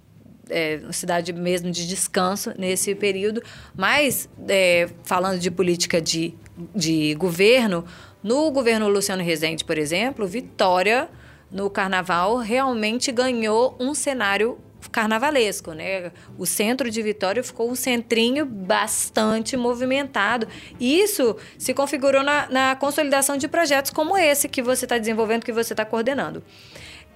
[0.48, 3.42] é, cidade mesmo de descanso nesse período.
[3.74, 6.34] Mas, é, falando de política de,
[6.74, 7.84] de governo,
[8.22, 11.08] no governo Luciano Rezende, por exemplo, Vitória,
[11.50, 14.58] no carnaval, realmente ganhou um cenário
[14.88, 16.10] carnavalesco, né?
[16.38, 20.48] O centro de Vitória ficou um centrinho bastante movimentado.
[20.78, 25.44] E isso se configurou na, na consolidação de projetos como esse que você está desenvolvendo,
[25.44, 26.42] que você está coordenando.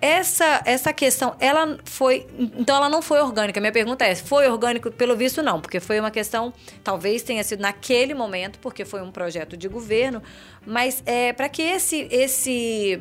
[0.01, 2.27] Essa, essa questão, ela foi.
[2.39, 3.59] Então, ela não foi orgânica.
[3.59, 4.91] Minha pergunta é: foi orgânico?
[4.91, 9.11] Pelo visto, não, porque foi uma questão, talvez tenha sido naquele momento, porque foi um
[9.11, 10.23] projeto de governo,
[10.67, 13.01] mas é, para que esse, esse,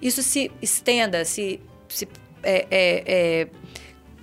[0.00, 2.08] isso se estenda, se, se
[2.42, 3.48] é, é, é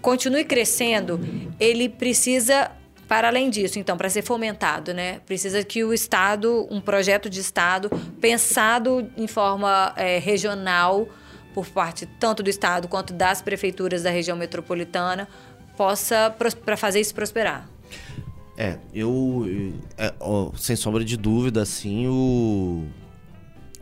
[0.02, 1.20] continue crescendo,
[1.60, 2.72] ele precisa
[3.08, 7.40] para além disso, então, para ser fomentado, né, precisa que o Estado, um projeto de
[7.40, 11.08] Estado pensado em forma é, regional,
[11.54, 15.28] por parte tanto do Estado quanto das prefeituras da região metropolitana,
[15.78, 16.36] possa
[16.66, 17.70] para fazer isso prosperar.
[18.58, 19.46] É, eu,
[19.98, 22.86] é, ó, sem sombra de dúvida, assim, o,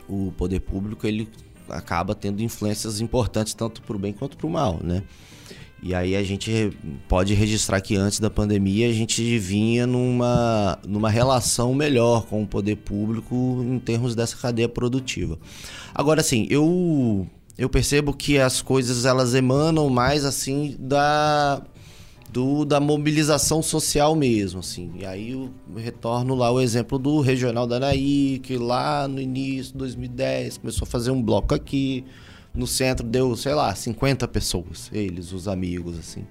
[0.08, 1.27] o poder público ele
[1.69, 5.04] acaba tendo influências importantes tanto para o bem quanto para o mal, né?
[5.84, 6.75] E aí a gente
[7.08, 12.47] pode registrar que antes da pandemia a gente vinha numa, numa relação melhor com o
[12.47, 15.38] poder público em termos dessa cadeia produtiva.
[15.93, 21.62] Agora, assim, eu, eu percebo que as coisas elas emanam mais assim da
[22.35, 24.91] do, da mobilização social mesmo, assim.
[24.99, 29.71] E aí eu retorno lá o exemplo do Regional da Anaí, que lá no início
[29.71, 32.03] de 2010 começou a fazer um bloco aqui,
[32.53, 36.25] no centro deu, sei lá, 50 pessoas, eles, os amigos, assim.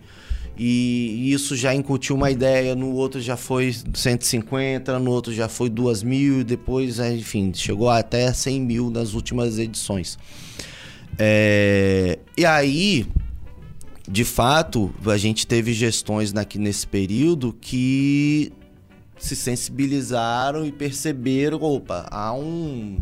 [0.58, 5.70] E isso já incutiu uma ideia, no outro já foi 150, no outro já foi
[5.70, 10.18] 2 mil, depois, é, enfim, chegou até 100 mil nas últimas edições.
[11.18, 13.06] É, e aí,
[14.08, 18.52] de fato, a gente teve gestões aqui nesse período que
[19.16, 22.98] se sensibilizaram e perceberam, opa, há um,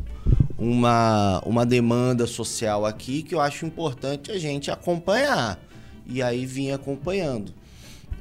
[0.57, 5.59] uma, uma demanda social aqui que eu acho importante a gente acompanhar.
[6.07, 7.53] E aí vim acompanhando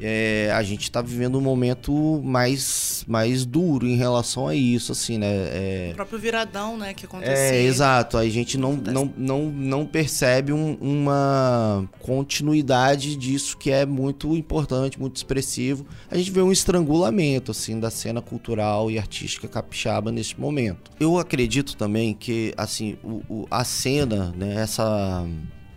[0.01, 5.19] é, a gente está vivendo um momento mais, mais duro em relação a isso, assim,
[5.19, 5.27] né?
[5.27, 7.35] É, o próprio viradão, né, que aconteceu.
[7.35, 8.17] É, exato.
[8.17, 14.99] A gente não, não, não, não percebe um, uma continuidade disso que é muito importante,
[14.99, 15.85] muito expressivo.
[16.09, 20.91] A gente vê um estrangulamento, assim, da cena cultural e artística capixaba nesse momento.
[20.99, 25.25] Eu acredito também que, assim, o, o a cena, né, essa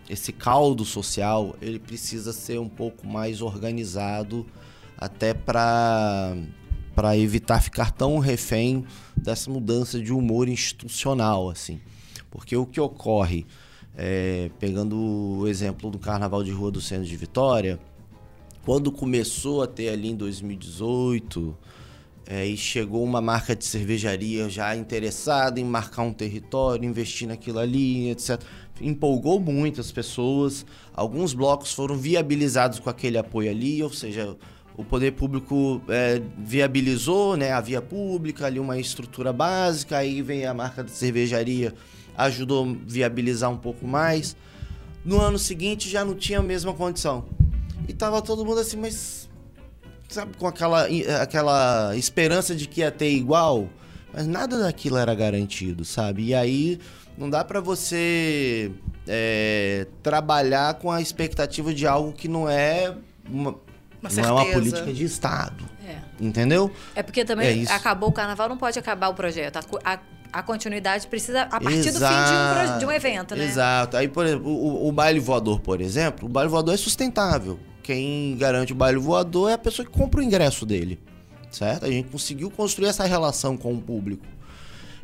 [0.09, 4.45] esse caldo social ele precisa ser um pouco mais organizado
[4.97, 6.35] até para
[6.93, 8.85] para evitar ficar tão refém
[9.17, 11.81] dessa mudança de humor institucional assim.
[12.31, 13.45] Porque o que ocorre
[13.97, 17.79] é, pegando o exemplo do Carnaval de Rua do Centro de Vitória
[18.63, 21.55] quando começou a ter ali em 2018
[22.27, 27.59] é, e chegou uma marca de cervejaria já interessada em marcar um território, investir naquilo
[27.59, 28.41] ali, etc
[28.81, 30.65] empolgou muito as pessoas.
[30.93, 34.35] Alguns blocos foram viabilizados com aquele apoio ali, ou seja,
[34.77, 40.45] o poder público é, viabilizou né, a via pública, ali uma estrutura básica, aí vem
[40.45, 41.73] a marca de cervejaria,
[42.17, 44.35] ajudou a viabilizar um pouco mais.
[45.03, 47.25] No ano seguinte já não tinha a mesma condição.
[47.87, 49.29] E tava todo mundo assim, mas
[50.09, 50.87] sabe, com aquela,
[51.21, 53.69] aquela esperança de que ia ter igual,
[54.15, 56.27] mas nada daquilo era garantido, sabe?
[56.27, 56.79] E aí
[57.17, 58.71] não dá para você
[59.05, 62.95] é, trabalhar com a expectativa de algo que não é
[63.29, 63.55] uma,
[64.01, 65.65] uma não é uma política de Estado.
[65.85, 65.97] É.
[66.17, 66.71] Entendeu?
[66.95, 69.57] É porque também é acabou o carnaval, não pode acabar o projeto.
[69.57, 69.99] A, a,
[70.31, 71.99] a continuidade precisa a partir Exato.
[71.99, 73.43] do fim de um, de um, evento, né?
[73.43, 73.97] Exato.
[73.97, 77.59] Aí, por exemplo, o, o baile voador, por exemplo, o baile voador é sustentável.
[77.83, 80.99] Quem garante o baile voador é a pessoa que compra o ingresso dele.
[81.55, 81.85] Certo?
[81.85, 84.25] A gente conseguiu construir essa relação com o público.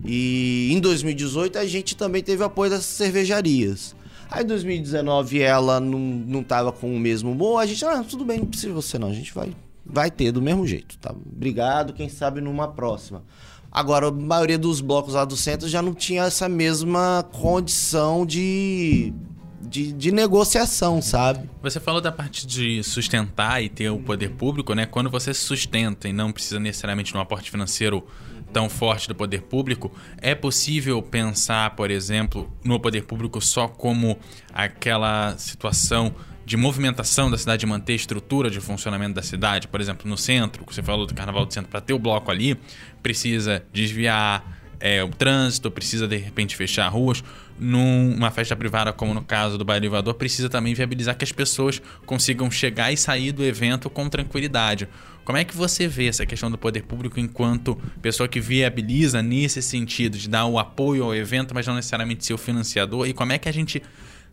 [0.04, 3.96] E em 2018 a gente também teve apoio das cervejarias.
[4.30, 8.26] Aí em 2019 ela não, não tava com o mesmo humor, a gente, ah, tudo
[8.26, 9.54] bem, não precisa você não, a gente vai,
[9.86, 11.12] vai ter do mesmo jeito, tá?
[11.12, 13.24] Obrigado, quem sabe numa próxima.
[13.72, 19.14] Agora, a maioria dos blocos lá do centro já não tinha essa mesma condição de,
[19.62, 21.50] de, de, negociação, sabe?
[21.62, 24.86] Você falou da parte de sustentar e ter o poder público, né?
[24.86, 28.06] Quando você sustenta e não precisa necessariamente de um aporte financeiro
[28.52, 34.18] tão forte do poder público, é possível pensar, por exemplo, no poder público só como
[34.54, 36.14] aquela situação
[36.46, 39.68] de movimentação da cidade, de manter a estrutura de funcionamento da cidade?
[39.68, 42.58] Por exemplo, no centro, você falou do Carnaval do Centro, para ter o bloco ali,
[43.02, 47.24] precisa desviar, é, o trânsito, precisa de repente fechar ruas.
[47.64, 51.80] Numa festa privada, como no caso do Baile Elevador, precisa também viabilizar que as pessoas
[52.08, 54.90] consigam chegar e sair do evento com tranquilidade.
[55.24, 59.62] Como é que você vê essa questão do poder público enquanto pessoa que viabiliza nesse
[59.62, 63.08] sentido de dar o apoio ao evento, mas não necessariamente ser o financiador?
[63.08, 63.84] E como é que a gente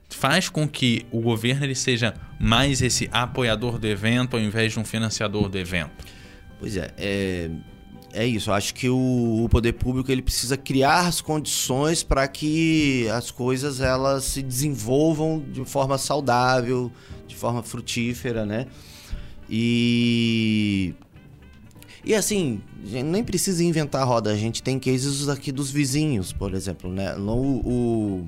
[0.09, 4.81] faz com que o governo ele seja mais esse apoiador do evento ao invés de
[4.81, 5.91] um financiador do evento?
[6.59, 7.51] Pois é, é,
[8.13, 8.51] é isso.
[8.53, 13.81] Acho que o, o, poder público ele precisa criar as condições para que as coisas
[13.81, 16.91] elas se desenvolvam de forma saudável,
[17.27, 18.67] de forma frutífera, né?
[19.49, 20.95] E
[22.05, 24.31] e assim, nem precisa inventar a roda.
[24.31, 27.15] A gente tem cases aqui dos vizinhos, por exemplo, né?
[27.17, 28.27] O, o,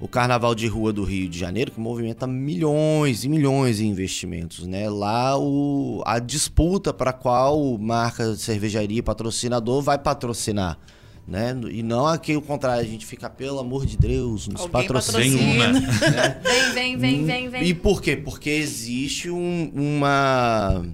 [0.00, 4.66] o Carnaval de Rua do Rio de Janeiro, que movimenta milhões e milhões de investimentos,
[4.66, 4.88] né?
[4.90, 10.78] Lá o, a disputa para qual marca de cervejaria patrocinador vai patrocinar.
[11.26, 11.58] Né?
[11.70, 15.72] E não aqui o contrário, a gente fica, pelo amor de Deus, nos patrocina.
[15.72, 15.80] Né?
[16.74, 17.64] Vem, vem, vem, vem, vem.
[17.64, 18.14] E por quê?
[18.14, 20.84] Porque existe um, uma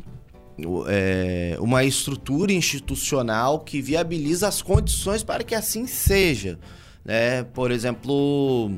[0.86, 6.58] é, uma estrutura institucional que viabiliza as condições para que assim seja.
[7.04, 7.42] Né?
[7.42, 8.70] Por exemplo,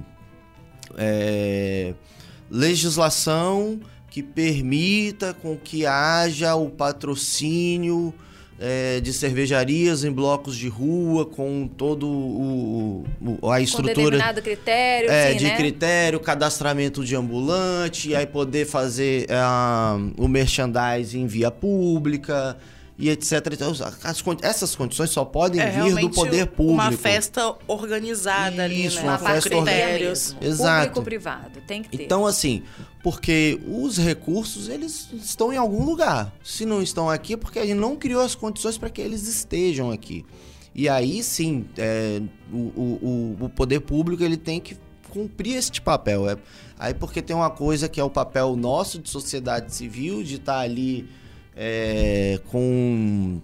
[0.96, 1.94] é,
[2.50, 8.14] legislação que permita com que haja o patrocínio
[8.60, 15.10] é, de cervejarias em blocos de rua com todo o, o a estrutura com critério
[15.10, 15.56] é, sim, de né?
[15.56, 22.56] critério cadastramento de ambulante e aí poder fazer uh, o merchandising via pública
[22.98, 23.32] e etc.
[23.52, 26.72] Então, as, essas condições só podem é, vir do poder público.
[26.72, 29.12] Uma festa organizada Isso, ali, né?
[29.12, 30.36] uma festa critérios.
[30.40, 30.88] Exato.
[30.88, 32.04] Público-privado, tem que ter.
[32.04, 32.62] Então, assim,
[33.02, 36.32] porque os recursos, eles estão em algum lugar.
[36.44, 39.26] Se não estão aqui, é porque a gente não criou as condições para que eles
[39.26, 40.24] estejam aqui.
[40.74, 44.76] E aí, sim, é, o, o, o poder público, ele tem que
[45.10, 46.28] cumprir este papel.
[46.28, 46.36] É,
[46.78, 50.54] aí porque tem uma coisa que é o papel nosso de sociedade civil, de estar
[50.54, 51.08] tá ali
[51.56, 53.40] é, com,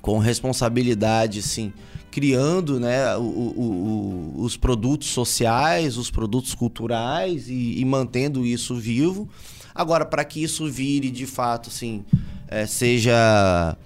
[0.00, 1.72] com responsabilidade, sim,
[2.10, 8.74] criando né, o, o, o, os produtos sociais, os produtos culturais e, e mantendo isso
[8.74, 9.28] vivo.
[9.74, 12.04] Agora, para que isso vire de fato, assim,
[12.48, 13.76] é, seja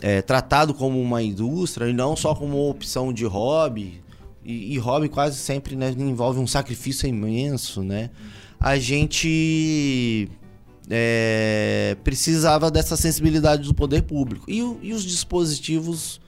[0.00, 4.00] é, tratado como uma indústria e não só como uma opção de hobby,
[4.44, 8.10] e, e hobby quase sempre né, envolve um sacrifício imenso, né?
[8.58, 10.28] A gente
[10.94, 14.44] é, precisava dessa sensibilidade do poder público.
[14.46, 16.20] E, e, os dispositivos,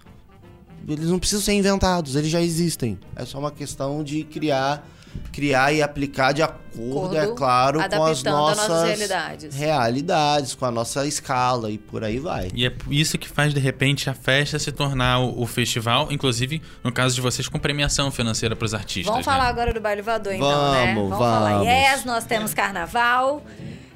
[0.89, 2.99] eles não precisam ser inventados, eles já existem.
[3.15, 4.89] É só uma questão de criar,
[5.31, 9.55] criar e aplicar de acordo, é claro, com as nossas, nossas realidades.
[9.55, 12.51] realidades, com a nossa escala e por aí vai.
[12.55, 16.63] E é isso que faz, de repente, a festa se tornar o, o festival, inclusive,
[16.83, 19.13] no caso de vocês, com premiação financeira para os artistas.
[19.13, 19.31] Vamos né?
[19.31, 20.95] falar agora do Baile Voador, então, vamos, né?
[20.95, 21.63] Vamos, vamos falar.
[21.65, 23.43] Yes, nós temos carnaval.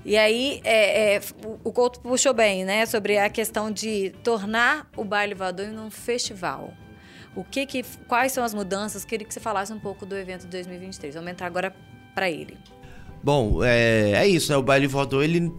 [0.09, 1.21] E aí, é, é,
[1.63, 2.87] o Couto puxou bem, né?
[2.87, 6.73] Sobre a questão de tornar o baile voador em um festival.
[7.37, 9.05] O que que, quais são as mudanças?
[9.05, 11.15] Queria que você falasse um pouco do evento de 2023.
[11.15, 11.77] Vamos entrar agora
[12.15, 12.57] para ele.
[13.23, 14.57] Bom, é, é isso, né?
[14.57, 15.53] O baile voador, ele,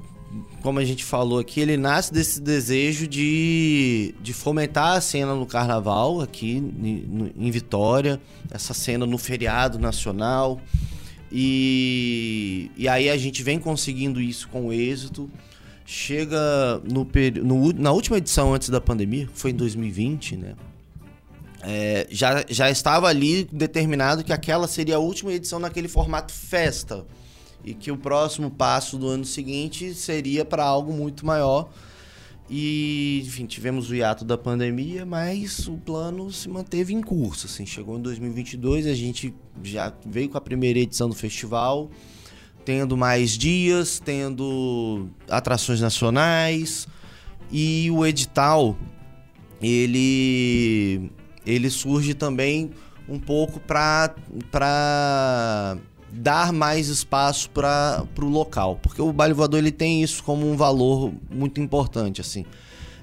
[0.64, 5.46] como a gente falou aqui, ele nasce desse desejo de, de fomentar a cena no
[5.46, 10.60] carnaval aqui em, em Vitória, essa cena no feriado nacional.
[11.32, 15.30] E, e aí a gente vem conseguindo isso com êxito.
[15.86, 17.08] Chega no,
[17.44, 20.56] no, na última edição antes da pandemia, foi em 2020, né?
[21.62, 27.06] É, já, já estava ali determinado que aquela seria a última edição naquele formato festa.
[27.64, 31.70] E que o próximo passo do ano seguinte seria para algo muito maior.
[32.50, 37.46] E, enfim, tivemos o hiato da pandemia, mas o plano se manteve em curso.
[37.46, 39.34] Assim, chegou em 2022, a gente
[39.64, 41.92] já veio com a primeira edição do festival,
[42.66, 46.88] tendo mais dias, tendo atrações nacionais.
[47.52, 48.76] E o edital,
[49.62, 51.12] ele,
[51.46, 52.72] ele surge também
[53.08, 54.16] um pouco para
[56.12, 60.56] dar mais espaço para o local, porque o baile voador ele tem isso como um
[60.56, 62.46] valor muito importante assim.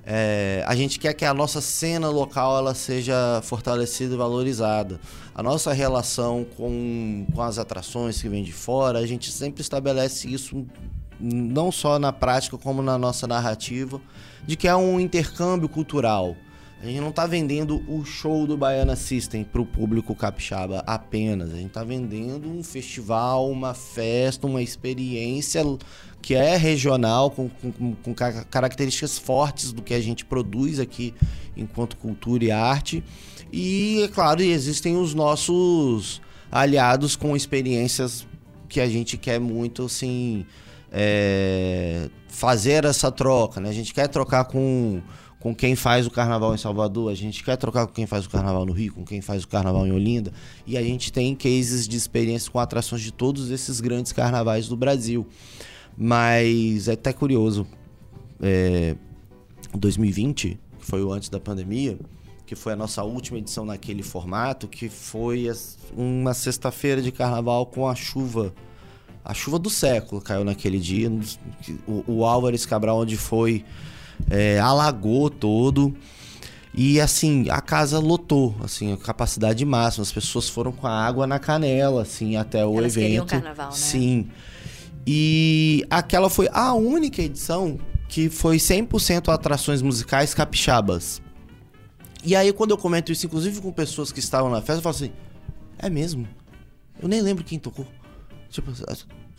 [0.08, 5.00] É, a gente quer que a nossa cena local ela seja fortalecida e valorizada.
[5.34, 10.32] A nossa relação com, com as atrações que vêm de fora, a gente sempre estabelece
[10.32, 10.64] isso
[11.18, 14.00] não só na prática como na nossa narrativa,
[14.46, 16.36] de que é um intercâmbio cultural.
[16.86, 21.52] A gente não está vendendo o show do Baiana System para o público capixaba apenas.
[21.52, 25.64] A gente está vendendo um festival, uma festa, uma experiência
[26.22, 31.12] que é regional, com, com, com características fortes do que a gente produz aqui
[31.56, 33.02] enquanto cultura e arte.
[33.52, 36.22] E, é claro, existem os nossos
[36.52, 38.24] aliados com experiências
[38.68, 40.46] que a gente quer muito, assim,
[40.92, 43.70] é, fazer essa troca, né?
[43.70, 45.02] A gente quer trocar com,
[45.46, 48.28] com quem faz o carnaval em Salvador, a gente quer trocar com quem faz o
[48.28, 50.32] carnaval no Rio, com quem faz o carnaval em Olinda,
[50.66, 54.76] e a gente tem cases de experiência com atrações de todos esses grandes carnavais do
[54.76, 55.24] Brasil.
[55.96, 57.64] Mas é até curioso,
[58.42, 58.96] é,
[59.72, 61.96] 2020, que foi o antes da pandemia,
[62.44, 65.46] que foi a nossa última edição naquele formato, que foi
[65.96, 68.52] uma sexta-feira de carnaval com a chuva.
[69.24, 71.08] A chuva do século caiu naquele dia.
[71.86, 73.64] O, o Álvares Cabral, onde foi,
[74.30, 75.96] é, alagou todo.
[76.74, 80.02] E assim, a casa lotou, assim, a capacidade máxima.
[80.02, 83.28] As pessoas foram com a água na canela, assim, até o Elas evento.
[83.28, 83.74] carnaval, né?
[83.74, 84.28] Sim.
[85.06, 91.22] E aquela foi a única edição que foi 100% atrações musicais capixabas.
[92.24, 94.96] E aí, quando eu comento isso, inclusive com pessoas que estavam na festa, eu falo
[94.96, 95.12] assim:
[95.78, 96.28] é mesmo?
[97.00, 97.86] Eu nem lembro quem tocou.
[98.50, 98.72] Tipo,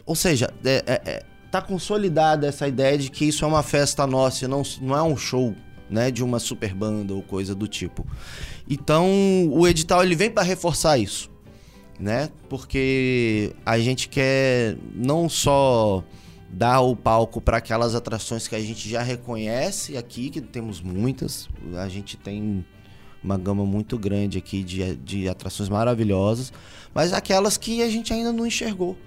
[0.05, 1.23] ou seja, é, é,
[1.57, 5.01] é, tá consolidada essa ideia de que isso é uma festa nossa, não, não é
[5.01, 5.55] um show,
[5.89, 8.05] né, de uma super banda ou coisa do tipo.
[8.69, 9.07] Então,
[9.51, 11.29] o edital ele vem para reforçar isso,
[11.99, 12.29] né?
[12.49, 16.03] Porque a gente quer não só
[16.49, 21.49] dar o palco para aquelas atrações que a gente já reconhece aqui, que temos muitas.
[21.77, 22.65] A gente tem
[23.23, 26.53] uma gama muito grande aqui de, de atrações maravilhosas,
[26.93, 28.97] mas aquelas que a gente ainda não enxergou.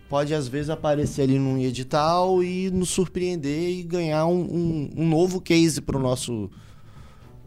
[0.00, 4.90] Que pode às vezes aparecer ali num edital e nos surpreender e ganhar um, um,
[4.96, 6.50] um novo case para o nosso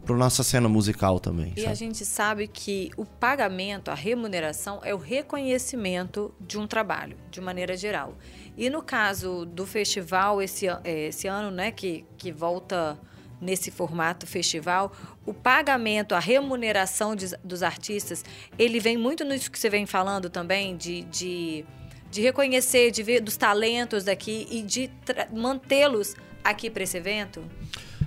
[0.04, 1.54] para nossa cena musical também.
[1.56, 1.72] E sabe?
[1.72, 7.40] a gente sabe que o pagamento, a remuneração é o reconhecimento de um trabalho, de
[7.40, 8.14] maneira geral.
[8.56, 12.98] E no caso do festival esse, esse ano, né, que, que volta
[13.40, 14.92] nesse formato festival,
[15.26, 18.24] o pagamento, a remuneração de, dos artistas,
[18.58, 21.64] ele vem muito nisso que você vem falando também, de, de,
[22.14, 24.88] de reconhecer, de ver dos talentos daqui e de
[25.32, 27.42] mantê-los aqui para esse evento?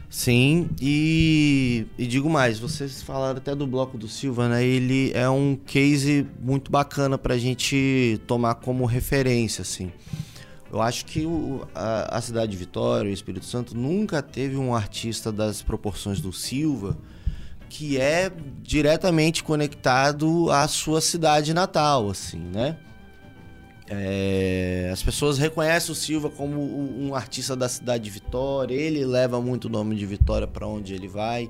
[0.09, 4.63] Sim, e, e, digo mais, vocês falaram até do Bloco do Silva, né?
[4.63, 9.91] Ele é um case muito bacana para a gente tomar como referência, assim.
[10.71, 14.73] Eu acho que o, a, a, cidade de Vitória, o Espírito Santo, nunca teve um
[14.73, 16.97] artista das proporções do Silva
[17.69, 18.31] que é
[18.63, 22.77] diretamente conectado à sua cidade natal, assim, né?
[23.89, 29.41] É, as pessoas reconhecem o Silva como um artista da cidade de Vitória, ele leva
[29.41, 31.49] muito o nome de Vitória para onde ele vai.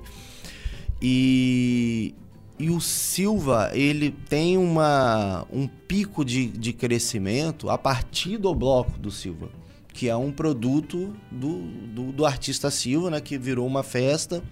[1.02, 2.14] E,
[2.58, 8.98] e o Silva, ele tem uma, um pico de, de crescimento a partir do bloco
[8.98, 9.48] do Silva,
[9.92, 13.20] que é um produto do, do, do artista Silva, né?
[13.20, 14.42] Que virou uma festa,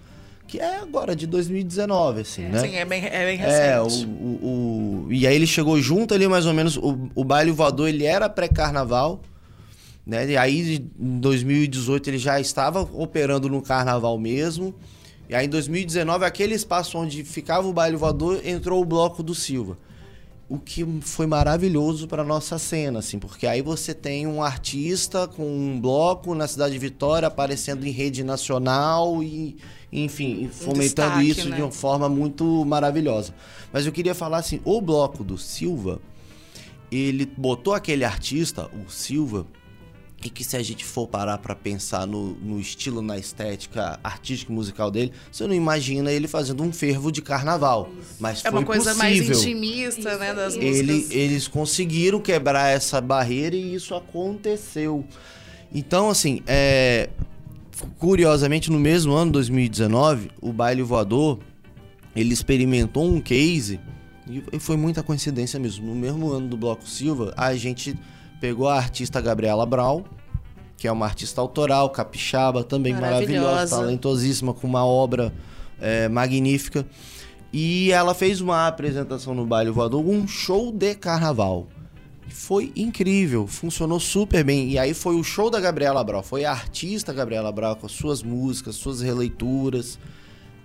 [0.47, 2.59] que é agora de 2019, assim, é, né?
[2.61, 3.61] Sim, é bem, é bem recente.
[3.61, 7.23] É, o, o, o, e aí ele chegou junto ali, mais ou menos, o, o
[7.23, 9.21] baile voador, ele era pré-carnaval,
[10.05, 10.25] né?
[10.25, 14.73] E aí, em 2018, ele já estava operando no carnaval mesmo.
[15.29, 19.35] E aí em 2019, aquele espaço onde ficava o baile voador, entrou o bloco do
[19.35, 19.77] Silva.
[20.49, 25.43] O que foi maravilhoso para nossa cena, assim, porque aí você tem um artista com
[25.43, 29.57] um bloco na cidade de Vitória aparecendo em rede nacional e,
[29.91, 31.57] enfim, fomentando destaque, isso né?
[31.57, 33.33] de uma forma muito maravilhosa.
[33.73, 35.99] Mas eu queria falar assim, o bloco do Silva,
[36.89, 39.45] ele botou aquele artista, o Silva,
[40.23, 44.51] e que se a gente for parar para pensar no, no, estilo, na estética artística
[44.51, 47.89] e musical dele, você não imagina ele fazendo um fervo de carnaval.
[47.99, 48.15] Isso.
[48.19, 49.27] Mas é uma coisa possível.
[49.27, 50.19] mais intimista, isso.
[50.19, 51.15] né, das ele, músicas.
[51.15, 55.05] Eles conseguiram quebrar essa barreira e isso aconteceu.
[55.73, 57.09] Então, assim, é,
[57.99, 61.39] curiosamente, no mesmo ano, 2019, o Baile Voador,
[62.15, 63.79] ele experimentou um case,
[64.51, 67.95] e foi muita coincidência mesmo, no mesmo ano do Bloco Silva, a gente
[68.39, 70.03] pegou a artista Gabriela Brau,
[70.77, 75.33] que é uma artista autoral, capixaba, também maravilhosa, maravilhosa talentosíssima, com uma obra
[75.79, 76.85] é, magnífica.
[77.51, 81.67] E ela fez uma apresentação no Baile Voador, um show de carnaval.
[82.29, 84.69] Foi incrível, funcionou super bem.
[84.69, 87.93] E aí foi o show da Gabriela Brau, foi a artista Gabriela Brau com as
[87.93, 89.97] suas músicas, suas releituras.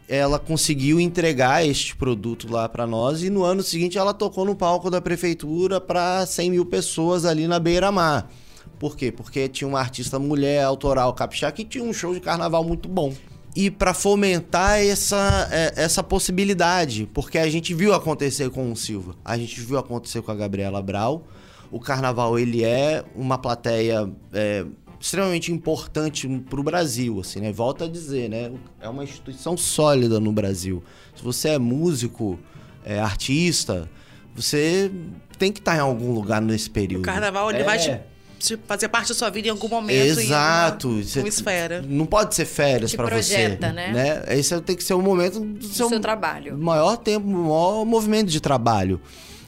[0.09, 4.55] Ela conseguiu entregar este produto lá para nós e no ano seguinte ela tocou no
[4.55, 8.31] palco da prefeitura para 100 mil pessoas ali na beira-mar.
[8.79, 9.13] Por quê?
[9.13, 13.15] Porque tinha uma artista mulher autoral capixá que tinha um show de carnaval muito bom
[13.55, 19.15] e para fomentar essa, é, essa possibilidade, porque a gente viu acontecer com o Silva,
[19.25, 21.27] a gente viu acontecer com a Gabriela Brau.
[21.71, 24.65] O carnaval ele é uma plateia é,
[25.03, 27.53] extremamente importante para o Brasil, assim, né?
[27.53, 28.53] Volto a dizer, né?
[28.81, 30.83] É uma instituição sólida no Brasil.
[31.17, 32.39] Se você é músico,
[32.85, 33.91] é artista,
[34.33, 34.93] você
[35.39, 37.03] tem que estar em algum lugar nesse período.
[37.03, 37.65] O carnaval ele É.
[37.65, 37.99] vai te,
[38.39, 40.21] te fazer parte da sua vida em algum momento.
[40.21, 40.89] Exato.
[40.89, 41.83] Em Você- uma esfera.
[41.83, 43.35] Não pode ser férias para você.
[43.35, 44.23] projeta, né?
[44.29, 46.57] Esse tem que ser o momento do Do seu, seu trabalho.
[46.57, 49.01] maior tempo, maior movimento de trabalho.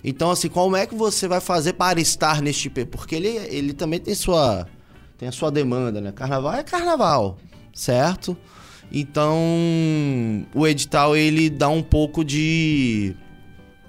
[0.03, 3.73] Então, assim, como é que você vai fazer para estar neste pe- Porque ele, ele
[3.73, 4.67] também tem sua,
[5.19, 6.13] tem a sua demanda, né?
[6.13, 7.39] Carnaval é carnaval,
[7.73, 8.37] certo?
[8.93, 9.37] Então,
[10.55, 13.17] o edital ele dá um pouco de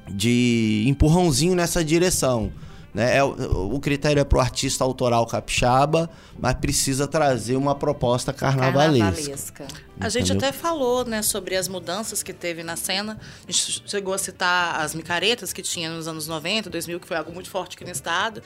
[0.07, 2.51] de empurrãozinho nessa direção.
[2.95, 3.17] Né?
[3.17, 6.09] É, o, o critério é pro artista autoral capixaba,
[6.39, 9.53] mas precisa trazer uma proposta carnavalesca.
[9.53, 9.67] Carnavalesca.
[9.99, 13.19] A gente até falou, né, sobre as mudanças que teve na cena.
[13.45, 17.17] A gente chegou a citar as micaretas que tinha nos anos 90, 2000, que foi
[17.17, 18.41] algo muito forte aqui no estado.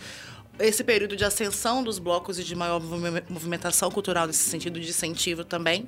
[0.60, 4.90] Esse período de ascensão dos blocos e de maior movi- movimentação cultural nesse sentido de
[4.90, 5.88] incentivo também.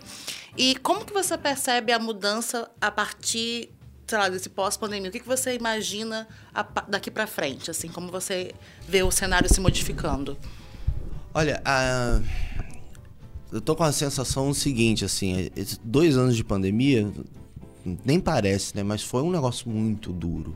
[0.58, 3.70] E como que você percebe a mudança a partir,
[4.08, 5.10] sei lá, desse pós-pandemia?
[5.10, 6.26] O que, que você imagina
[6.88, 7.70] daqui para frente?
[7.70, 8.54] Assim, como você
[8.88, 10.38] vê o cenário se modificando?
[11.34, 12.22] Olha, a-
[13.52, 17.12] eu tô com a sensação seguinte, assim, esses dois anos de pandemia,
[18.06, 18.84] nem parece, né?
[18.84, 20.56] Mas foi um negócio muito duro.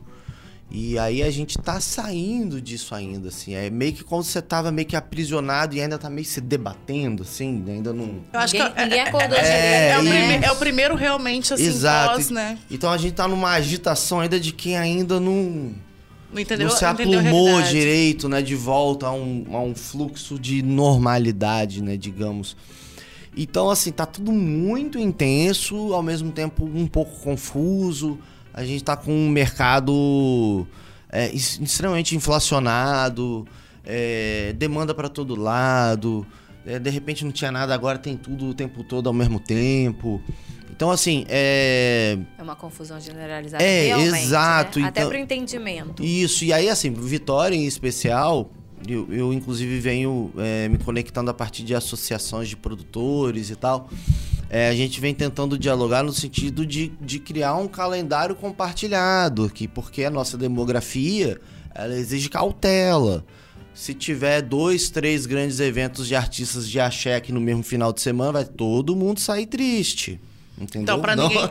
[0.68, 3.54] E aí a gente tá saindo disso ainda, assim.
[3.54, 7.22] É meio que como você tava meio que aprisionado e ainda tá meio se debatendo,
[7.22, 8.16] assim, ainda não.
[8.32, 10.10] Eu acho ninguém, que é- ninguém acordou é, direito, é o né?
[10.28, 12.14] prime- é o primeiro realmente, assim, Exato.
[12.16, 12.58] pós, né?
[12.70, 15.72] Então a gente tá numa agitação ainda de quem ainda não.
[16.32, 18.42] Não entendeu, não se entendeu a aplumou direito, né?
[18.42, 21.96] De volta a um, a um fluxo de normalidade, né?
[21.96, 22.56] Digamos.
[23.36, 28.18] Então, assim, tá tudo muito intenso, ao mesmo tempo um pouco confuso.
[28.56, 30.66] A gente tá com um mercado
[31.12, 33.46] é, ex- extremamente inflacionado,
[33.84, 36.26] é, demanda para todo lado.
[36.66, 40.20] é, de repente não tinha nada, agora tem tudo o tempo todo ao mesmo tempo.
[40.70, 42.18] Então, assim, é.
[42.36, 43.62] É uma confusão generalizada.
[43.62, 44.86] É, realmente, exato, Né?
[44.88, 46.02] Até então- pro entendimento.
[46.04, 48.50] Isso, e aí assim, Vitória em especial,
[48.86, 53.88] eu, eu, inclusive venho é, me conectando a partir de associações de produtores e tal.
[54.48, 59.66] É, a gente vem tentando dialogar no sentido de, de criar um calendário compartilhado aqui,
[59.66, 61.40] porque a nossa demografia
[61.74, 63.24] ela exige cautela.
[63.74, 68.00] Se tiver dois, três grandes eventos de artistas de axé aqui no mesmo final de
[68.00, 70.18] semana, vai todo mundo sair triste.
[70.58, 70.82] Entendeu?
[70.84, 71.50] Então, pra, Não- ninguém,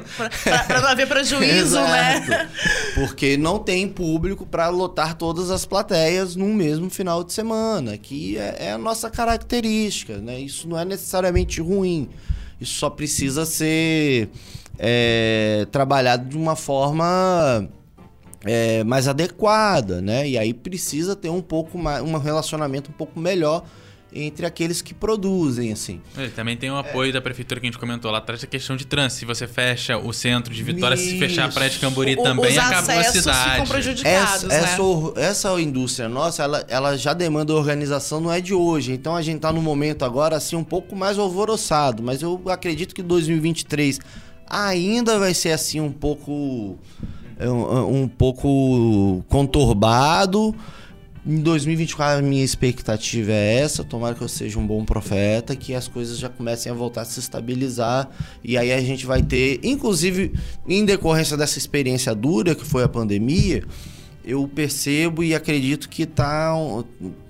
[0.66, 2.50] pra não haver prejuízo, né?
[2.96, 8.36] Porque não tem público para lotar todas as plateias num mesmo final de semana, que
[8.38, 10.40] é, é a nossa característica, né?
[10.40, 12.10] Isso não é necessariamente ruim.
[12.60, 14.30] Isso só precisa ser
[14.78, 17.68] é, trabalhado de uma forma
[18.44, 20.28] é, mais adequada, né?
[20.28, 23.66] E aí precisa ter um pouco mais, um relacionamento um pouco melhor
[24.16, 26.00] entre aqueles que produzem, assim.
[26.18, 28.76] É, Também tem o apoio da prefeitura que a gente comentou lá atrás da questão
[28.78, 29.20] de trânsito.
[29.20, 32.58] Se você fecha o centro de Vitória, se fechar a praia de Cambori O- também,
[32.58, 33.52] acaba a cidade.
[33.52, 35.24] ficam prejudicados, Essa, né?
[35.26, 38.94] essa, indústria nossa, ela, ela já demanda organização, não é de hoje.
[38.94, 42.02] Então a gente tá num momento agora, assim, um pouco mais alvoroçado.
[42.02, 44.00] Mas eu acredito que 2023
[44.50, 46.78] ainda vai ser, assim, um pouco...
[47.38, 50.56] é, Um, um pouco conturbado.
[51.28, 55.74] Em 2024 a minha expectativa é essa, tomara que eu seja um bom profeta, que
[55.74, 58.08] as coisas já comecem a voltar a se estabilizar.
[58.44, 60.34] E aí a gente vai ter, inclusive
[60.68, 63.64] em decorrência dessa experiência dura que foi a pandemia,
[64.24, 66.54] eu percebo e acredito que tá,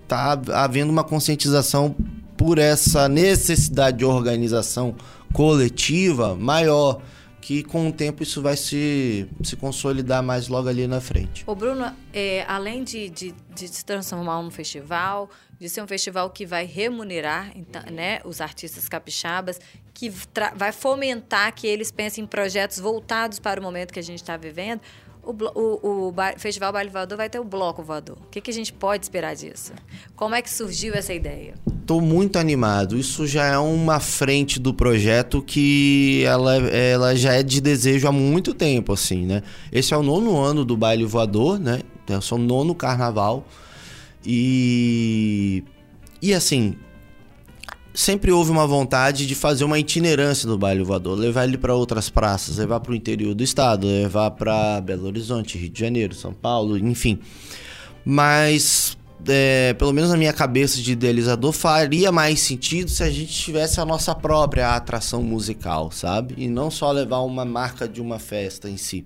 [0.10, 1.96] tá havendo uma conscientização
[2.36, 4.94] por essa necessidade de organização
[5.32, 7.02] coletiva maior,
[7.46, 11.44] que com o tempo isso vai se, se consolidar mais logo ali na frente.
[11.46, 15.30] Ô, Bruno, é, além de, de, de se transformar num festival,
[15.60, 19.62] de ser um festival que vai remunerar então, né, os artistas capixabas,
[19.94, 20.12] que
[20.56, 24.36] vai fomentar que eles pensem em projetos voltados para o momento que a gente está
[24.36, 24.82] vivendo,
[25.26, 28.18] o, o, o Festival Baile Voador vai ter o Bloco Voador.
[28.18, 29.74] O que, que a gente pode esperar disso?
[30.16, 31.56] Como é que surgiu essa ideia?
[31.86, 32.98] Tô muito animado.
[32.98, 38.12] Isso já é uma frente do projeto que ela, ela já é de desejo há
[38.12, 39.42] muito tempo, assim, né?
[39.72, 41.82] Esse é o nono ano do baile voador, né?
[42.08, 43.46] É o nono carnaval.
[44.26, 45.64] E.
[46.22, 46.76] E assim.
[47.96, 52.10] Sempre houve uma vontade de fazer uma itinerância do baile voador, levar ele para outras
[52.10, 56.34] praças, levar para o interior do estado, levar para Belo Horizonte, Rio de Janeiro, São
[56.34, 57.20] Paulo, enfim.
[58.04, 63.32] Mas é, pelo menos na minha cabeça de idealizador, faria mais sentido se a gente
[63.32, 66.36] tivesse a nossa própria atração musical, sabe?
[66.38, 69.06] E não só levar uma marca de uma festa em si.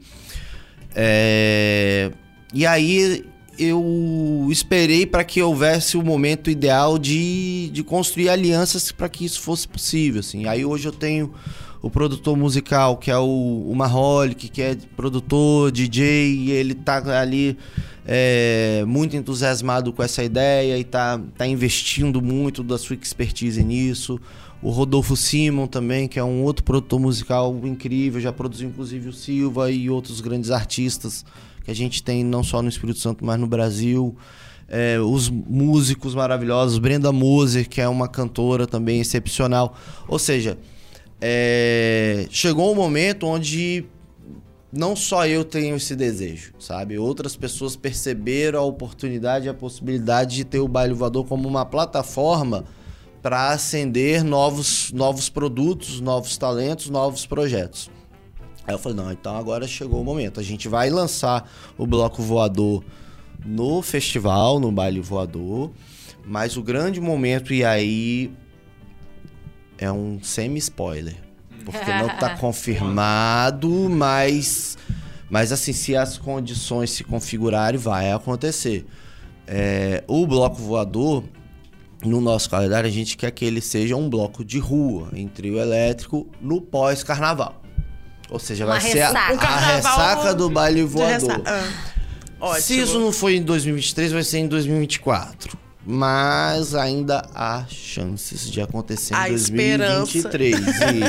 [0.96, 2.12] É,
[2.54, 3.24] E aí
[3.60, 9.42] eu esperei para que houvesse o momento ideal de, de construir alianças para que isso
[9.42, 10.22] fosse possível.
[10.22, 10.48] Assim.
[10.48, 11.34] Aí hoje eu tenho
[11.82, 16.98] o produtor musical, que é o, o Maholic, que é produtor, DJ, e ele tá
[17.20, 17.58] ali
[18.06, 24.20] é, muito entusiasmado com essa ideia e tá, tá investindo muito da sua expertise nisso.
[24.62, 29.14] O Rodolfo Simon também, que é um outro produtor musical incrível, já produziu inclusive o
[29.14, 31.24] Silva e outros grandes artistas
[31.70, 34.18] que a gente tem não só no Espírito Santo, mas no Brasil.
[34.68, 39.76] É, os músicos maravilhosos, Brenda Moser, que é uma cantora também excepcional.
[40.08, 40.58] Ou seja,
[41.22, 43.86] é, chegou um momento onde
[44.72, 46.98] não só eu tenho esse desejo, sabe?
[46.98, 51.66] Outras pessoas perceberam a oportunidade e a possibilidade de ter o Baile Voador como uma
[51.66, 52.66] plataforma
[53.22, 57.90] para acender novos, novos produtos, novos talentos, novos projetos.
[58.70, 60.40] Aí eu falei, não, então agora chegou o momento.
[60.40, 62.84] A gente vai lançar o Bloco Voador
[63.44, 65.72] no festival, no Baile Voador,
[66.24, 68.32] mas o grande momento, e aí
[69.76, 71.16] é um semi-spoiler.
[71.66, 74.78] Porque não está confirmado, mas.
[75.32, 78.86] Mas assim, se as condições se configurarem, vai acontecer.
[79.48, 81.24] É, o bloco voador,
[82.06, 85.58] no nosso calendário, a gente quer que ele seja um bloco de rua, em trio
[85.58, 87.60] elétrico, no pós-carnaval.
[88.30, 89.34] Ou seja, Uma vai ser a, ressaca.
[89.34, 91.42] Um a carnaval ressaca do baile voador.
[91.46, 91.68] Ah,
[92.40, 92.62] ótimo.
[92.62, 95.58] Se isso não foi em 2023, vai ser em 2024.
[95.86, 100.60] Mas ainda há chances de acontecer em A 2023.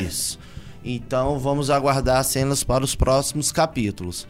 [0.09, 0.39] Isso.
[0.83, 4.27] Então vamos aguardar cenas para os próximos capítulos.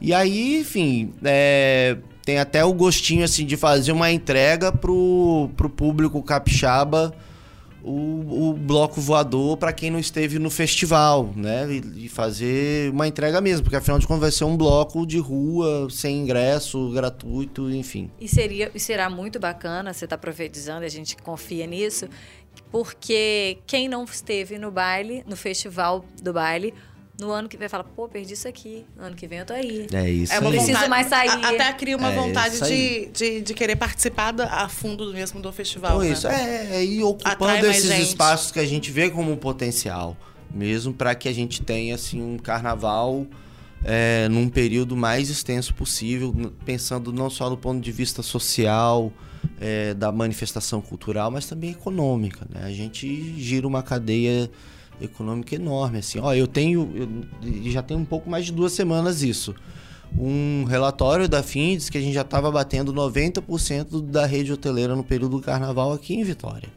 [0.00, 5.70] E aí, enfim, é, tem até o gostinho assim de fazer uma entrega pro, pro
[5.70, 7.14] público capixaba
[7.84, 11.66] o, o bloco voador para quem não esteve no festival, né?
[11.70, 15.18] E, e fazer uma entrega mesmo, porque afinal de contas vai ser um bloco de
[15.18, 18.10] rua, sem ingresso, gratuito, enfim.
[18.20, 22.08] E, seria, e será muito bacana, você está profetizando, a gente confia nisso,
[22.70, 26.72] porque quem não esteve no baile, no festival do baile,
[27.22, 29.52] no ano que vem fala, pô, perdi isso aqui, no ano que vem eu tô
[29.52, 29.86] aí.
[29.92, 30.56] É isso É uma aí.
[30.56, 31.28] Preciso mais sair.
[31.28, 35.52] a- Até cria uma É vontade de, de, de querer participar a fundo mesmo do
[35.52, 35.92] festival.
[36.04, 36.12] Então né?
[36.12, 38.02] isso, é, é ir ocupando esses gente.
[38.02, 40.16] espaços que a gente vê como um potencial,
[40.50, 43.26] mesmo para que a gente tenha assim um carnaval
[43.84, 49.12] é, num período mais extenso possível, pensando não só do ponto de vista social,
[49.60, 52.46] é, da manifestação cultural, mas também econômica.
[52.48, 52.62] Né?
[52.64, 54.50] A gente gira uma cadeia
[55.00, 55.98] econômica enorme.
[55.98, 56.90] Assim, ó, eu tenho,
[57.42, 59.54] eu já tem um pouco mais de duas semanas isso.
[60.18, 64.94] Um relatório da FIM diz que a gente já estava batendo 90% da rede hoteleira
[64.94, 66.68] no período do carnaval aqui em Vitória.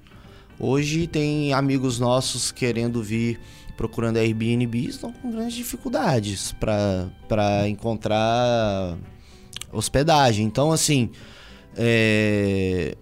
[0.58, 3.40] Hoje tem amigos nossos querendo vir
[3.76, 8.98] procurando Airbnb, estão com grandes dificuldades para encontrar
[9.72, 10.46] hospedagem.
[10.46, 11.10] Então, assim,
[11.76, 12.96] é,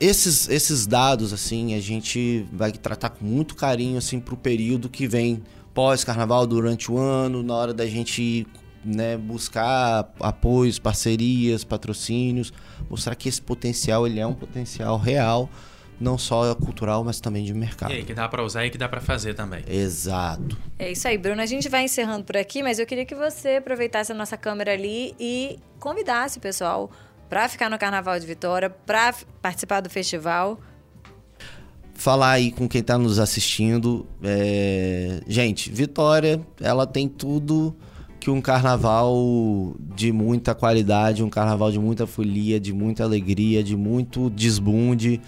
[0.00, 5.06] esses, esses dados, assim, a gente vai tratar com muito carinho, assim, pro período que
[5.06, 5.42] vem
[5.74, 8.46] pós-carnaval, durante o ano, na hora da gente
[8.84, 12.52] né, buscar apoios, parcerias, patrocínios,
[12.88, 15.48] mostrar que esse potencial, ele é um potencial real,
[16.00, 17.92] não só cultural, mas também de mercado.
[17.92, 19.64] E aí, que dá pra usar e que dá pra fazer também.
[19.68, 20.56] Exato.
[20.78, 21.42] É isso aí, Bruno.
[21.42, 24.72] A gente vai encerrando por aqui, mas eu queria que você aproveitasse a nossa câmera
[24.72, 26.90] ali e convidasse o pessoal
[27.28, 30.60] para ficar no Carnaval de Vitória, para participar do festival.
[31.94, 34.06] falar aí com quem tá nos assistindo.
[34.22, 37.74] é, Gente, Vitória, ela tem tudo
[38.20, 43.76] que um carnaval de muita qualidade, um carnaval de muita folia, de muita alegria, de
[43.76, 45.20] muito desbunde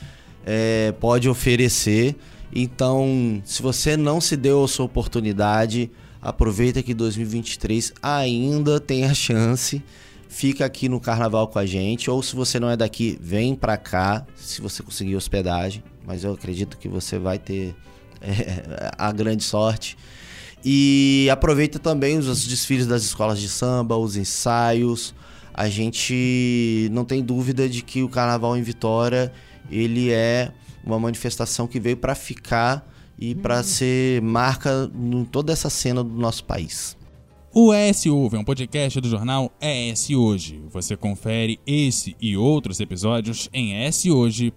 [0.45, 2.17] é, pode oferecer.
[2.55, 5.91] Então, se você não se deu a sua oportunidade,
[6.21, 9.83] aproveita que 2023 ainda tem a chance.
[10.31, 13.76] Fica aqui no carnaval com a gente, ou se você não é daqui, vem pra
[13.76, 15.83] cá, se você conseguir hospedagem.
[16.07, 17.74] Mas eu acredito que você vai ter
[18.22, 19.99] é, a grande sorte.
[20.64, 25.12] E aproveita também os, os desfiles das escolas de samba, os ensaios.
[25.53, 29.33] A gente não tem dúvida de que o carnaval em Vitória
[29.68, 30.53] ele é
[30.85, 36.14] uma manifestação que veio para ficar e para ser marca em toda essa cena do
[36.14, 36.97] nosso país.
[37.53, 40.63] O ES Ouve é um podcast do jornal ES Hoje.
[40.69, 44.53] Você confere esse e outros episódios em eshoje.com.br.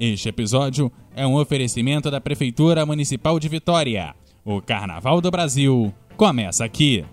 [0.00, 4.14] Este episódio é um oferecimento da Prefeitura Municipal de Vitória.
[4.46, 7.04] O Carnaval do Brasil começa aqui.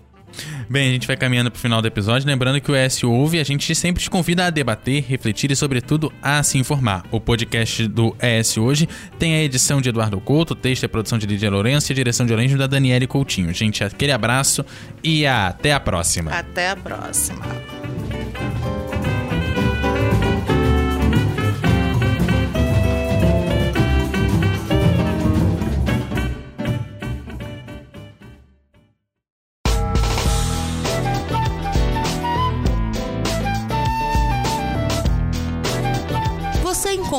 [0.68, 3.44] Bem, a gente vai caminhando pro final do episódio, lembrando que o ES Ouve, a
[3.44, 7.04] gente sempre te convida a debater, refletir e, sobretudo, a se informar.
[7.10, 10.88] O podcast do ES Hoje tem a edição de Eduardo Couto, o texto e a
[10.88, 13.52] produção de Lídia Lourenço e a direção de origem da Daniele Coutinho.
[13.52, 14.64] Gente, aquele abraço
[15.02, 16.30] e até a próxima.
[16.30, 17.73] Até a próxima.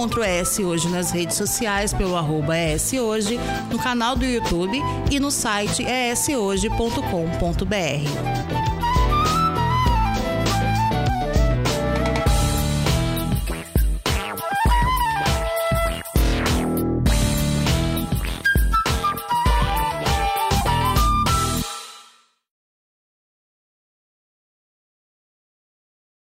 [0.06, 0.24] Encontra o
[0.64, 2.54] Hoje nas redes sociais pelo arroba
[3.00, 3.40] Hoje,
[3.72, 4.80] no canal do YouTube
[5.10, 8.75] e no site eshoje.com.br.